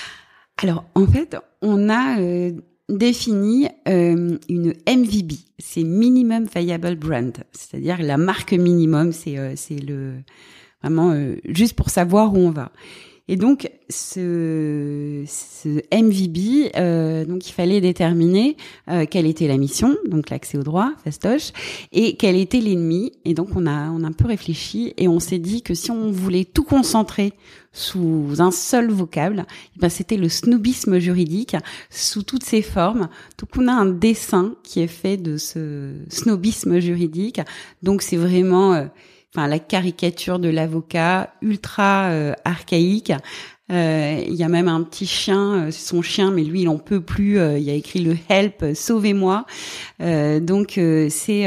Alors, 0.64 0.86
en 0.96 1.06
fait, 1.06 1.36
on 1.62 1.90
a 1.90 2.18
euh, 2.22 2.54
défini 2.88 3.68
euh, 3.90 4.38
une 4.48 4.74
MVB, 4.88 5.34
c'est 5.60 5.84
Minimum 5.84 6.46
Viable 6.56 6.96
Brand, 6.96 7.34
c'est-à-dire 7.52 8.02
la 8.02 8.16
marque 8.16 8.54
minimum, 8.54 9.12
c'est 9.12 9.56
c'est 9.58 9.80
le 9.80 10.14
vraiment 10.82 11.14
juste 11.44 11.74
pour 11.74 11.90
savoir 11.90 12.34
où 12.34 12.38
on 12.38 12.52
va. 12.52 12.72
Et 13.28 13.38
donc 13.38 13.72
ce, 13.90 15.24
ce 15.28 15.70
MVB, 15.92 16.72
euh, 16.76 17.26
donc 17.26 17.50
il 17.50 17.54
fallait 17.54 17.82
déterminer 17.82 18.56
euh, 18.88 19.06
quelle 19.10 19.26
était 19.26 19.48
la 19.48 19.58
mission, 19.58 19.96
donc 20.08 20.30
l'accès 20.30 20.60
au 20.60 20.64
droit, 20.64 20.92
fastoche, 21.04 21.52
et 21.92 22.18
quel 22.18 22.36
était 22.36 22.60
l'ennemi. 22.60 23.14
Et 23.26 23.34
donc 23.34 23.50
on 23.56 23.66
a 23.66 23.90
on 23.90 24.04
a 24.04 24.08
un 24.08 24.12
peu 24.12 24.28
réfléchi 24.28 24.94
et 24.98 25.08
on 25.08 25.20
s'est 25.20 25.40
dit 25.40 25.64
que 25.64 25.74
si 25.74 25.90
on 25.90 26.12
voulait 26.12 26.46
tout 26.46 26.64
concentrer 26.64 27.34
sous 27.74 28.36
un 28.40 28.52
seul 28.52 28.92
vocable, 28.92 29.46
eh 29.76 29.80
ben 29.80 29.90
c'était 29.90 30.18
le 30.18 30.30
snoobisme 30.30 31.00
juridique 31.00 31.56
sous 31.90 32.22
toutes 32.22 32.44
ses 32.44 32.62
formes. 32.62 33.10
Donc 33.40 33.50
on 33.58 33.68
a 33.68 33.74
un 33.74 33.88
dessin 33.88 34.54
qui 34.64 34.82
est 34.82 34.88
fait 34.88 35.18
de 35.18 35.38
ce 35.38 35.94
snobisme 36.10 36.80
juridique. 36.80 37.42
Donc 37.82 38.04
c'est 38.04 38.18
vraiment 38.18 38.74
euh, 38.74 38.86
enfin 39.36 39.48
la 39.48 39.60
caricature 39.60 40.40
de 40.40 40.50
l'avocat 40.50 41.34
ultra 41.42 42.06
euh, 42.06 42.34
archaïque. 42.46 43.12
Euh, 43.72 44.24
il 44.28 44.36
y 44.36 44.44
a 44.44 44.48
même 44.48 44.68
un 44.68 44.84
petit 44.84 45.08
chien, 45.08 45.66
euh, 45.66 45.72
son 45.72 46.02
chien, 46.02 46.32
mais 46.32 46.44
lui 46.44 46.62
il 46.62 46.70
en 46.70 46.78
peut 46.78 47.02
plus. 47.02 47.40
il 47.40 47.64
y 47.64 47.70
a 47.70 47.74
écrit 47.74 48.00
le 48.00 48.16
help, 48.30 48.66
sauvez-moi. 48.74 49.46
donc 50.00 50.80
c'est 51.10 51.46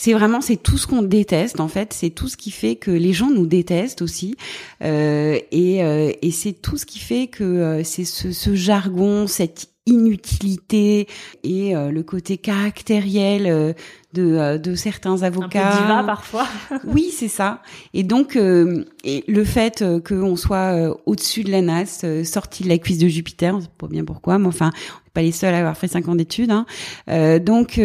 c'est 0.00 0.12
vraiment 0.12 0.40
c'est 0.40 0.56
tout 0.56 0.78
ce 0.78 0.86
qu'on 0.86 1.02
déteste 1.02 1.60
en 1.60 1.68
fait. 1.68 1.92
C'est 1.92 2.10
tout 2.10 2.28
ce 2.28 2.36
qui 2.36 2.50
fait 2.50 2.76
que 2.76 2.90
les 2.90 3.12
gens 3.12 3.30
nous 3.30 3.46
détestent 3.46 4.02
aussi. 4.02 4.36
et 4.82 5.78
et 5.80 6.30
c'est 6.30 6.52
tout 6.52 6.76
ce 6.76 6.84
qui 6.84 6.98
fait 6.98 7.28
que 7.28 7.80
c'est 7.84 8.04
ce, 8.04 8.32
ce 8.32 8.54
jargon, 8.54 9.26
cette 9.26 9.68
inutilité 9.88 11.06
et 11.44 11.74
le 11.74 12.02
côté 12.02 12.38
caractériel 12.38 13.74
de, 14.14 14.36
euh, 14.36 14.58
de 14.58 14.74
certains 14.74 15.22
avocats. 15.22 15.68
Un 15.68 15.76
peu 15.76 15.82
diva 15.82 16.02
parfois. 16.04 16.46
oui, 16.84 17.10
c'est 17.12 17.28
ça. 17.28 17.62
Et 17.92 18.02
donc, 18.02 18.36
euh, 18.36 18.84
et 19.04 19.24
le 19.28 19.44
fait 19.44 19.82
euh, 19.82 20.00
qu'on 20.00 20.36
soit 20.36 20.98
au-dessus 21.06 21.44
de 21.44 21.50
la 21.50 21.62
NAS, 21.62 22.04
sorti 22.24 22.62
de 22.62 22.68
la 22.68 22.78
cuisse 22.78 22.98
de 22.98 23.08
Jupiter, 23.08 23.54
on 23.54 23.60
sait 23.60 23.68
pas 23.76 23.88
bien 23.88 24.04
pourquoi, 24.04 24.38
mais 24.38 24.46
enfin, 24.46 24.70
on 24.72 25.04
n'est 25.04 25.12
pas 25.12 25.22
les 25.22 25.32
seuls 25.32 25.54
à 25.54 25.58
avoir 25.58 25.76
fait 25.76 25.88
cinq 25.88 26.08
ans 26.08 26.14
d'études. 26.14 26.50
Hein. 26.50 26.66
donc, 27.40 27.80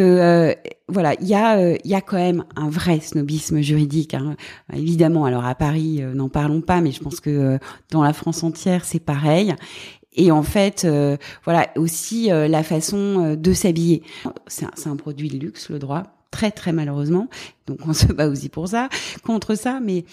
voilà, 0.89 1.15
il 1.21 1.27
y 1.27 1.33
a, 1.33 1.75
il 1.83 1.89
y 1.89 1.95
a 1.95 2.01
quand 2.01 2.17
même 2.17 2.43
un 2.55 2.69
vrai 2.69 2.99
snobisme 2.99 3.61
juridique. 3.61 4.13
Hein. 4.13 4.35
Évidemment, 4.73 5.25
alors 5.25 5.45
à 5.45 5.55
Paris, 5.55 6.01
n'en 6.13 6.29
parlons 6.29 6.61
pas, 6.61 6.81
mais 6.81 6.91
je 6.91 6.99
pense 6.99 7.19
que 7.19 7.57
dans 7.91 8.03
la 8.03 8.13
France 8.13 8.43
entière, 8.43 8.85
c'est 8.85 8.99
pareil 8.99 9.55
et 10.15 10.31
en 10.31 10.43
fait, 10.43 10.85
euh, 10.85 11.17
voilà 11.43 11.69
aussi 11.75 12.31
euh, 12.31 12.47
la 12.47 12.63
façon 12.63 12.97
euh, 12.97 13.35
de 13.35 13.53
s'habiller. 13.53 14.03
C'est 14.47 14.65
un, 14.65 14.91
un, 14.91 14.95
produit 14.95 15.29
de 15.29 15.37
luxe, 15.37 15.69
le 15.69 15.79
droit, 15.79 16.03
très 16.31 16.51
très 16.51 16.71
malheureusement. 16.71 17.29
Donc 17.67 17.79
on 17.87 17.93
se 17.93 18.07
bat 18.07 18.27
aussi 18.27 18.49
pour 18.49 18.67
ça, 18.67 18.89
contre 19.23 19.55
ça, 19.55 19.79
mais 19.81 20.05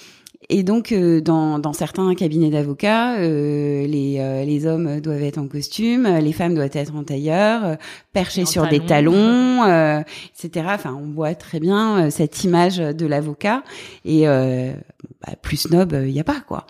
et 0.49 0.63
donc, 0.63 0.91
euh, 0.91 1.21
dans, 1.21 1.59
dans, 1.59 1.75
certains 1.75 2.15
cabinets 2.15 2.51
d'avocats, 2.51 3.19
euh, 3.19 3.87
les, 3.87 4.17
euh, 4.19 4.45
les, 4.45 4.67
hommes 4.67 5.01
doivent 5.01 5.23
être 5.23 5.39
en 5.39 5.47
costume, 5.47 6.09
les 6.09 6.33
femmes 6.33 6.55
doivent 6.55 6.71
être 6.73 6.97
en 6.97 7.05
tailleur, 7.05 7.77
perchées 8.13 8.47
sur 8.47 8.67
des 8.67 8.81
talons, 8.81 9.63
etc. 9.65 10.67
Enfin, 10.71 10.99
on 11.01 11.13
voit 11.13 11.35
très 11.35 11.61
bien 11.61 12.11
cette 12.11 12.43
image 12.43 12.79
de 12.79 13.07
l'avocat. 13.07 13.63
Et 14.05 14.27
bah, 15.27 15.35
plus 15.41 15.57
snob, 15.57 15.93
il 15.93 16.13
n'y 16.13 16.21
a 16.21 16.25
pas, 16.25 16.41
quoi. 16.41 16.67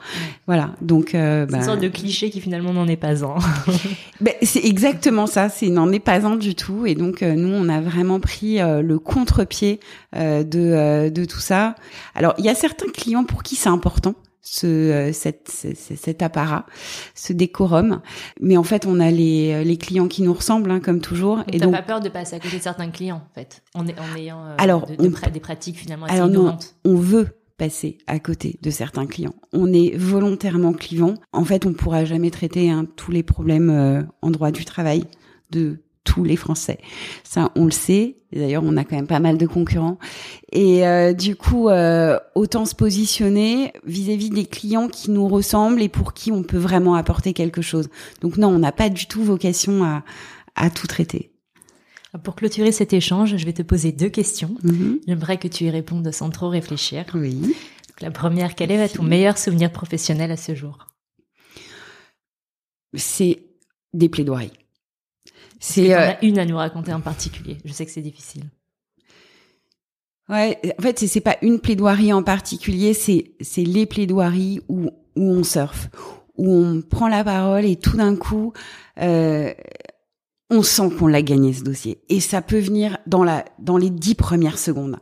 Voilà. 0.46 0.74
Donc, 0.80 1.10
c'est 1.12 1.18
une 1.18 1.46
bah, 1.46 1.62
sorte 1.62 1.80
de 1.80 1.88
cliché 1.88 2.30
qui 2.30 2.40
finalement 2.40 2.72
n'en 2.72 2.88
est 2.88 2.96
pas 2.96 3.24
un. 3.24 3.38
ben, 4.20 4.34
c'est 4.42 4.64
exactement 4.64 5.26
ça. 5.26 5.48
C'est 5.48 5.68
n'en 5.68 5.92
est 5.92 6.00
pas 6.00 6.26
un 6.26 6.36
du 6.36 6.54
tout. 6.54 6.86
Et 6.86 6.94
donc, 6.94 7.22
nous, 7.22 7.48
on 7.48 7.68
a 7.68 7.80
vraiment 7.80 8.20
pris 8.20 8.58
le 8.58 8.98
contre-pied 8.98 9.80
de, 10.14 11.08
de 11.08 11.24
tout 11.24 11.40
ça. 11.40 11.74
Alors, 12.14 12.34
il 12.38 12.44
y 12.44 12.48
a 12.48 12.54
certains 12.54 12.90
clients 12.90 13.24
pour 13.24 13.42
qui 13.42 13.56
ça 13.56 13.70
important 13.70 14.14
ce 14.42 14.66
euh, 14.66 15.12
cette, 15.12 15.48
cet 15.48 16.22
apparat, 16.22 16.66
ce 17.14 17.32
décorum. 17.32 18.00
Mais 18.40 18.56
en 18.56 18.62
fait, 18.62 18.86
on 18.86 19.00
a 19.00 19.10
les, 19.10 19.64
les 19.64 19.76
clients 19.76 20.08
qui 20.08 20.22
nous 20.22 20.32
ressemblent, 20.32 20.70
hein, 20.70 20.80
comme 20.80 21.00
toujours. 21.00 21.42
et 21.52 21.58
donc, 21.58 21.72
pas 21.72 21.82
peur 21.82 22.00
de 22.00 22.08
passer 22.08 22.36
à 22.36 22.40
côté 22.40 22.56
de 22.56 22.62
certains 22.62 22.90
clients, 22.90 23.22
en 23.30 23.34
fait, 23.34 23.62
en, 23.74 23.86
en 23.86 24.16
ayant 24.16 24.44
euh, 24.44 24.54
alors, 24.58 24.86
des 24.86 25.40
pratiques 25.40 25.76
finalement 25.76 26.06
assez 26.06 26.16
alors 26.16 26.58
on 26.84 26.96
veut 26.96 27.28
passer 27.60 27.98
à 28.06 28.18
côté 28.18 28.58
de 28.62 28.70
certains 28.70 29.06
clients. 29.06 29.34
On 29.52 29.70
est 29.70 29.94
volontairement 29.94 30.72
clivant. 30.72 31.14
En 31.32 31.44
fait, 31.44 31.66
on 31.66 31.74
pourra 31.74 32.06
jamais 32.06 32.30
traiter 32.30 32.70
hein, 32.70 32.86
tous 32.96 33.12
les 33.12 33.22
problèmes 33.22 33.68
euh, 33.68 34.02
en 34.22 34.30
droit 34.30 34.50
du 34.50 34.64
travail 34.64 35.04
de 35.50 35.76
tous 36.04 36.24
les 36.24 36.36
Français. 36.36 36.78
Ça, 37.22 37.52
on 37.56 37.66
le 37.66 37.70
sait. 37.70 38.16
D'ailleurs, 38.32 38.62
on 38.64 38.78
a 38.78 38.84
quand 38.84 38.96
même 38.96 39.06
pas 39.06 39.20
mal 39.20 39.36
de 39.36 39.46
concurrents. 39.46 39.98
Et 40.52 40.86
euh, 40.86 41.12
du 41.12 41.36
coup, 41.36 41.68
euh, 41.68 42.18
autant 42.34 42.64
se 42.64 42.74
positionner 42.74 43.74
vis-à-vis 43.84 44.30
des 44.30 44.46
clients 44.46 44.88
qui 44.88 45.10
nous 45.10 45.28
ressemblent 45.28 45.82
et 45.82 45.90
pour 45.90 46.14
qui 46.14 46.32
on 46.32 46.42
peut 46.42 46.56
vraiment 46.56 46.94
apporter 46.94 47.34
quelque 47.34 47.60
chose. 47.60 47.90
Donc 48.22 48.38
non, 48.38 48.48
on 48.48 48.58
n'a 48.58 48.72
pas 48.72 48.88
du 48.88 49.04
tout 49.04 49.22
vocation 49.22 49.84
à, 49.84 50.02
à 50.56 50.70
tout 50.70 50.86
traiter. 50.86 51.29
Pour 52.24 52.34
clôturer 52.34 52.72
cet 52.72 52.92
échange, 52.92 53.36
je 53.36 53.44
vais 53.46 53.52
te 53.52 53.62
poser 53.62 53.92
deux 53.92 54.08
questions. 54.08 54.56
Mhm. 54.64 54.98
J'aimerais 55.06 55.38
que 55.38 55.48
tu 55.48 55.64
y 55.64 55.70
répondes 55.70 56.10
sans 56.12 56.30
trop 56.30 56.48
réfléchir. 56.48 57.04
Oui. 57.14 57.34
Donc, 57.40 58.00
la 58.00 58.10
première, 58.10 58.54
quel 58.56 58.70
est 58.72 58.88
ton 58.88 59.02
meilleur 59.04 59.38
souvenir 59.38 59.70
professionnel 59.70 60.30
à 60.32 60.36
ce 60.36 60.54
jour? 60.54 60.86
C'est 62.94 63.42
des 63.94 64.08
plaidoiries. 64.08 64.52
C'est 65.60 65.94
euh... 65.94 66.12
une 66.22 66.38
à 66.38 66.44
nous 66.46 66.56
raconter 66.56 66.92
en 66.92 67.00
particulier? 67.00 67.58
Je 67.64 67.72
sais 67.72 67.86
que 67.86 67.92
c'est 67.92 68.02
difficile. 68.02 68.44
ouais, 70.28 70.58
en 70.78 70.82
fait, 70.82 70.98
c'est- 70.98 71.06
c'est 71.06 71.20
pas 71.20 71.36
une 71.42 71.60
plaidoirie 71.60 72.12
en 72.12 72.22
particulier, 72.22 72.94
c'est 72.94 73.32
c'est 73.40 73.64
les 73.64 73.86
plaidoiries 73.86 74.60
où 74.68 74.90
où 75.16 75.22
on 75.32 75.42
surfe, 75.44 75.90
où 76.36 76.50
on 76.52 76.82
prend 76.82 77.08
la 77.08 77.24
parole 77.24 77.64
et 77.64 77.76
tout 77.76 77.96
d'un 77.96 78.14
coup, 78.16 78.52
euh, 79.00 79.52
on 80.50 80.62
sent 80.62 80.90
qu'on 80.98 81.06
l'a 81.06 81.22
gagné 81.22 81.52
ce 81.52 81.62
dossier. 81.62 81.98
Et 82.08 82.20
ça 82.20 82.42
peut 82.42 82.58
venir 82.58 82.98
dans 83.06 83.24
la 83.24 83.44
dans 83.58 83.76
les 83.76 83.90
dix 83.90 84.14
premières 84.14 84.58
secondes. 84.58 84.98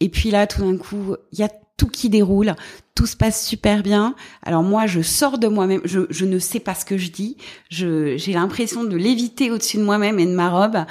Et 0.00 0.08
puis 0.08 0.30
là, 0.30 0.46
tout 0.46 0.62
d'un 0.62 0.76
coup, 0.76 1.14
il 1.32 1.38
y 1.38 1.42
a 1.42 1.48
tout 1.78 1.86
qui 1.86 2.10
déroule, 2.10 2.54
tout 2.94 3.06
se 3.06 3.16
passe 3.16 3.46
super 3.46 3.82
bien. 3.82 4.14
Alors 4.42 4.64
moi, 4.64 4.86
je 4.86 5.00
sors 5.00 5.38
de 5.38 5.46
moi-même, 5.46 5.80
je, 5.84 6.00
je 6.10 6.24
ne 6.24 6.40
sais 6.40 6.58
pas 6.58 6.74
ce 6.74 6.84
que 6.84 6.98
je 6.98 7.10
dis, 7.10 7.36
je 7.70 8.16
j'ai 8.16 8.32
l'impression 8.32 8.84
de 8.84 8.96
léviter 8.96 9.50
au-dessus 9.50 9.78
de 9.78 9.84
moi-même 9.84 10.18
et 10.18 10.26
de 10.26 10.34
ma 10.34 10.50
robe. 10.50 10.84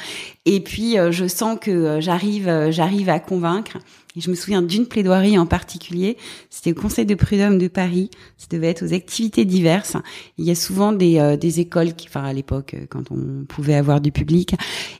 Et 0.45 0.61
puis 0.61 0.97
euh, 0.97 1.11
je 1.11 1.27
sens 1.27 1.59
que 1.59 1.69
euh, 1.69 2.01
j'arrive 2.01 2.47
euh, 2.47 2.71
j'arrive 2.71 3.09
à 3.09 3.19
convaincre. 3.19 3.77
Et 4.17 4.21
je 4.21 4.31
me 4.31 4.35
souviens 4.35 4.63
d'une 4.63 4.87
plaidoirie 4.87 5.37
en 5.37 5.45
particulier, 5.45 6.17
c'était 6.49 6.71
au 6.71 6.81
Conseil 6.81 7.05
de 7.05 7.13
prud'homme 7.13 7.59
de 7.59 7.67
Paris. 7.67 8.09
Ça 8.37 8.47
devait 8.49 8.67
être 8.67 8.83
aux 8.83 8.93
activités 8.93 9.45
diverses. 9.45 9.95
Il 10.39 10.45
y 10.45 10.49
a 10.49 10.55
souvent 10.55 10.91
des, 10.91 11.19
euh, 11.19 11.37
des 11.37 11.59
écoles, 11.59 11.93
qui, 11.93 12.07
enfin 12.07 12.23
à 12.23 12.33
l'époque 12.33 12.73
euh, 12.73 12.87
quand 12.89 13.11
on 13.11 13.45
pouvait 13.45 13.75
avoir 13.75 14.01
du 14.01 14.11
public, 14.11 14.55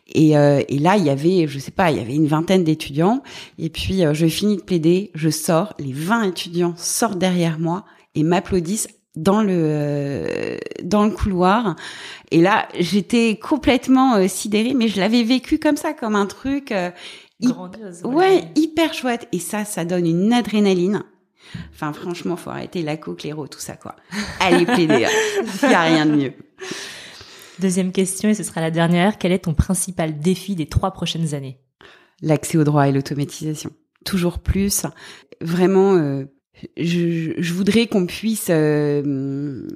et, 0.08 0.38
euh, 0.38 0.62
et 0.70 0.78
là 0.78 0.98
il 0.98 1.06
y 1.06 1.10
avait, 1.10 1.48
je 1.48 1.58
sais 1.58 1.72
pas, 1.72 1.90
il 1.90 1.98
y 1.98 2.00
avait 2.00 2.16
une 2.16 2.28
vingtaine 2.28 2.64
d'étudiants. 2.64 3.24
Et 3.58 3.70
puis 3.70 4.06
euh, 4.06 4.14
je 4.14 4.28
finis 4.28 4.58
de 4.58 4.62
plaider, 4.62 5.10
je 5.16 5.30
sors, 5.30 5.74
les 5.80 5.94
20 5.94 6.24
étudiants 6.24 6.76
sortent 6.78 7.18
derrière 7.18 7.58
moi 7.58 7.86
et 8.14 8.22
m'applaudissent 8.22 8.88
dans 9.18 9.42
le 9.42 9.54
euh, 9.54 10.58
dans 10.84 11.04
le 11.04 11.12
couloir 11.12 11.76
et 12.32 12.40
là 12.40 12.68
j'étais 12.80 13.38
complètement 13.42 14.16
euh, 14.16 14.28
sidérée 14.28 14.74
mais 14.76 14.88
je 14.88 15.00
l'avais 15.00 15.24
vécu 15.24 15.58
comme 15.58 15.76
ça 15.76 15.94
comme 15.94 16.16
un 16.16 16.28
truc 16.28 16.72
euh, 16.72 16.92
Grandiose. 17.42 18.02
ouais. 18.04 18.52
hyper 18.56 18.94
chouette. 18.94 19.28
Et 19.32 19.40
ça 19.40 19.66
ça 19.66 19.86
donne 19.86 20.08
une 20.08 20.34
adrénaline. 20.34 21.04
Enfin 21.74 21.94
franchement 21.94 22.36
faut 22.36 22.50
arrêter 22.50 22.82
la 22.84 22.98
coke 22.98 23.24
l'héros 23.24 23.48
tout 23.48 23.60
ça 23.60 23.76
quoi. 23.76 23.96
Allez 24.40 24.66
plaider 24.66 25.06
hein. 25.06 25.10
il 25.64 25.72
y 25.72 25.74
a 25.74 25.82
rien 25.82 26.06
de 26.06 26.12
mieux. 26.12 26.34
Deuxième 27.60 27.92
question, 27.92 28.30
et 28.30 28.36
ce 28.36 28.44
sera 28.44 28.62
la 28.62 28.70
dernière. 28.70 29.18
Quel 29.18 29.32
est 29.32 29.46
ton 29.46 29.54
principal 29.56 30.20
défi 30.20 30.56
des 30.56 30.68
trois 30.68 30.92
prochaines 30.92 31.34
années? 31.34 31.60
L'accès 32.22 32.58
au 32.58 32.64
droit 32.64 32.88
et 32.88 32.92
l'automatisation. 32.92 33.72
Toujours 34.06 34.40
plus. 34.40 34.86
Vraiment 35.42 35.96
euh, 35.96 36.26
je, 36.78 37.34
je 37.38 37.54
voudrais 37.54 37.88
qu'on 37.88 38.06
puisse 38.06 38.48
euh, 38.50 39.68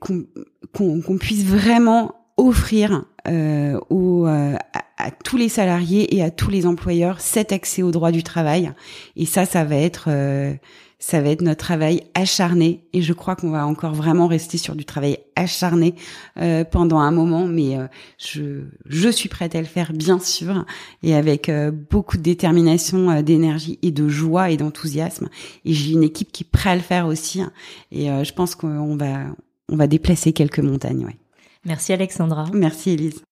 qu'on 0.00 0.24
qu'on 0.72 1.18
puisse 1.18 1.44
vraiment 1.44 2.14
offrir 2.36 3.04
euh, 3.28 3.78
aux, 3.90 4.26
euh, 4.26 4.54
à, 4.54 4.84
à 5.02 5.10
tous 5.10 5.36
les 5.36 5.48
salariés 5.48 6.14
et 6.14 6.22
à 6.22 6.30
tous 6.30 6.50
les 6.50 6.66
employeurs 6.66 7.20
cet 7.20 7.52
accès 7.52 7.82
au 7.82 7.90
droit 7.90 8.10
du 8.12 8.22
travail 8.22 8.72
et 9.16 9.26
ça 9.26 9.44
ça 9.44 9.64
va 9.64 9.76
être 9.76 10.06
euh, 10.08 10.54
ça 11.02 11.20
va 11.20 11.30
être 11.30 11.42
notre 11.42 11.64
travail 11.64 12.02
acharné 12.14 12.84
et 12.92 13.02
je 13.02 13.12
crois 13.12 13.34
qu'on 13.34 13.50
va 13.50 13.66
encore 13.66 13.92
vraiment 13.92 14.28
rester 14.28 14.56
sur 14.56 14.76
du 14.76 14.84
travail 14.84 15.18
acharné 15.34 15.96
euh, 16.38 16.62
pendant 16.62 16.98
un 16.98 17.10
moment 17.10 17.46
mais 17.46 17.76
euh, 17.76 17.88
je 18.18 18.62
je 18.86 19.08
suis 19.08 19.28
prête 19.28 19.56
à 19.56 19.60
le 19.60 19.66
faire 19.66 19.92
bien 19.92 20.20
sûr 20.20 20.64
et 21.02 21.16
avec 21.16 21.48
euh, 21.48 21.72
beaucoup 21.72 22.16
de 22.16 22.22
détermination 22.22 23.10
euh, 23.10 23.22
d'énergie 23.22 23.80
et 23.82 23.90
de 23.90 24.08
joie 24.08 24.50
et 24.50 24.56
d'enthousiasme 24.56 25.28
et 25.64 25.72
j'ai 25.72 25.92
une 25.92 26.04
équipe 26.04 26.30
qui 26.30 26.44
est 26.44 26.50
prête 26.50 26.72
à 26.72 26.76
le 26.76 26.82
faire 26.82 27.06
aussi 27.08 27.42
hein. 27.42 27.52
et 27.90 28.08
euh, 28.08 28.22
je 28.22 28.32
pense 28.32 28.54
qu'on 28.54 28.96
va 28.96 29.24
on 29.68 29.76
va 29.76 29.88
déplacer 29.88 30.32
quelques 30.32 30.60
montagnes 30.60 31.04
ouais. 31.04 31.16
Merci 31.64 31.92
Alexandra. 31.92 32.46
Merci 32.52 32.90
Elise. 32.90 33.22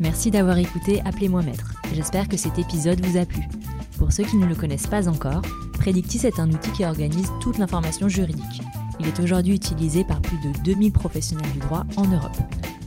Merci 0.00 0.30
d'avoir 0.30 0.58
écouté 0.58 1.00
Appelez-moi 1.04 1.42
maître. 1.42 1.74
J'espère 1.92 2.28
que 2.28 2.36
cet 2.36 2.58
épisode 2.58 3.04
vous 3.04 3.16
a 3.16 3.24
plu. 3.24 3.42
Pour 3.98 4.12
ceux 4.12 4.24
qui 4.24 4.36
ne 4.36 4.46
le 4.46 4.54
connaissent 4.54 4.86
pas 4.86 5.08
encore, 5.08 5.42
Predictis 5.78 6.26
est 6.26 6.40
un 6.40 6.50
outil 6.50 6.70
qui 6.72 6.84
organise 6.84 7.32
toute 7.40 7.58
l'information 7.58 8.08
juridique. 8.08 8.62
Il 9.00 9.06
est 9.06 9.20
aujourd'hui 9.20 9.54
utilisé 9.54 10.04
par 10.04 10.20
plus 10.20 10.36
de 10.38 10.50
2000 10.64 10.92
professionnels 10.92 11.50
du 11.52 11.58
droit 11.58 11.84
en 11.96 12.06
Europe. 12.06 12.36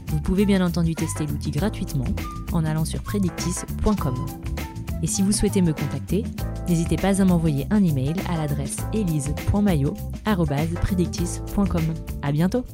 Vous 0.08 0.20
pouvez 0.20 0.44
bien 0.46 0.64
entendu 0.64 0.94
tester 0.94 1.26
l'outil 1.26 1.50
gratuitement 1.50 2.06
en 2.52 2.64
allant 2.64 2.84
sur 2.84 3.02
predictis.com. 3.02 4.14
Et 5.02 5.06
si 5.06 5.22
vous 5.22 5.32
souhaitez 5.32 5.62
me 5.62 5.72
contacter, 5.72 6.24
n'hésitez 6.68 6.96
pas 6.96 7.22
à 7.22 7.24
m'envoyer 7.24 7.66
un 7.70 7.84
email 7.84 8.14
à 8.28 8.36
l'adresse 8.36 8.78
elise.maillot@predictis.com. 8.92 11.84
À 12.22 12.32
bientôt. 12.32 12.64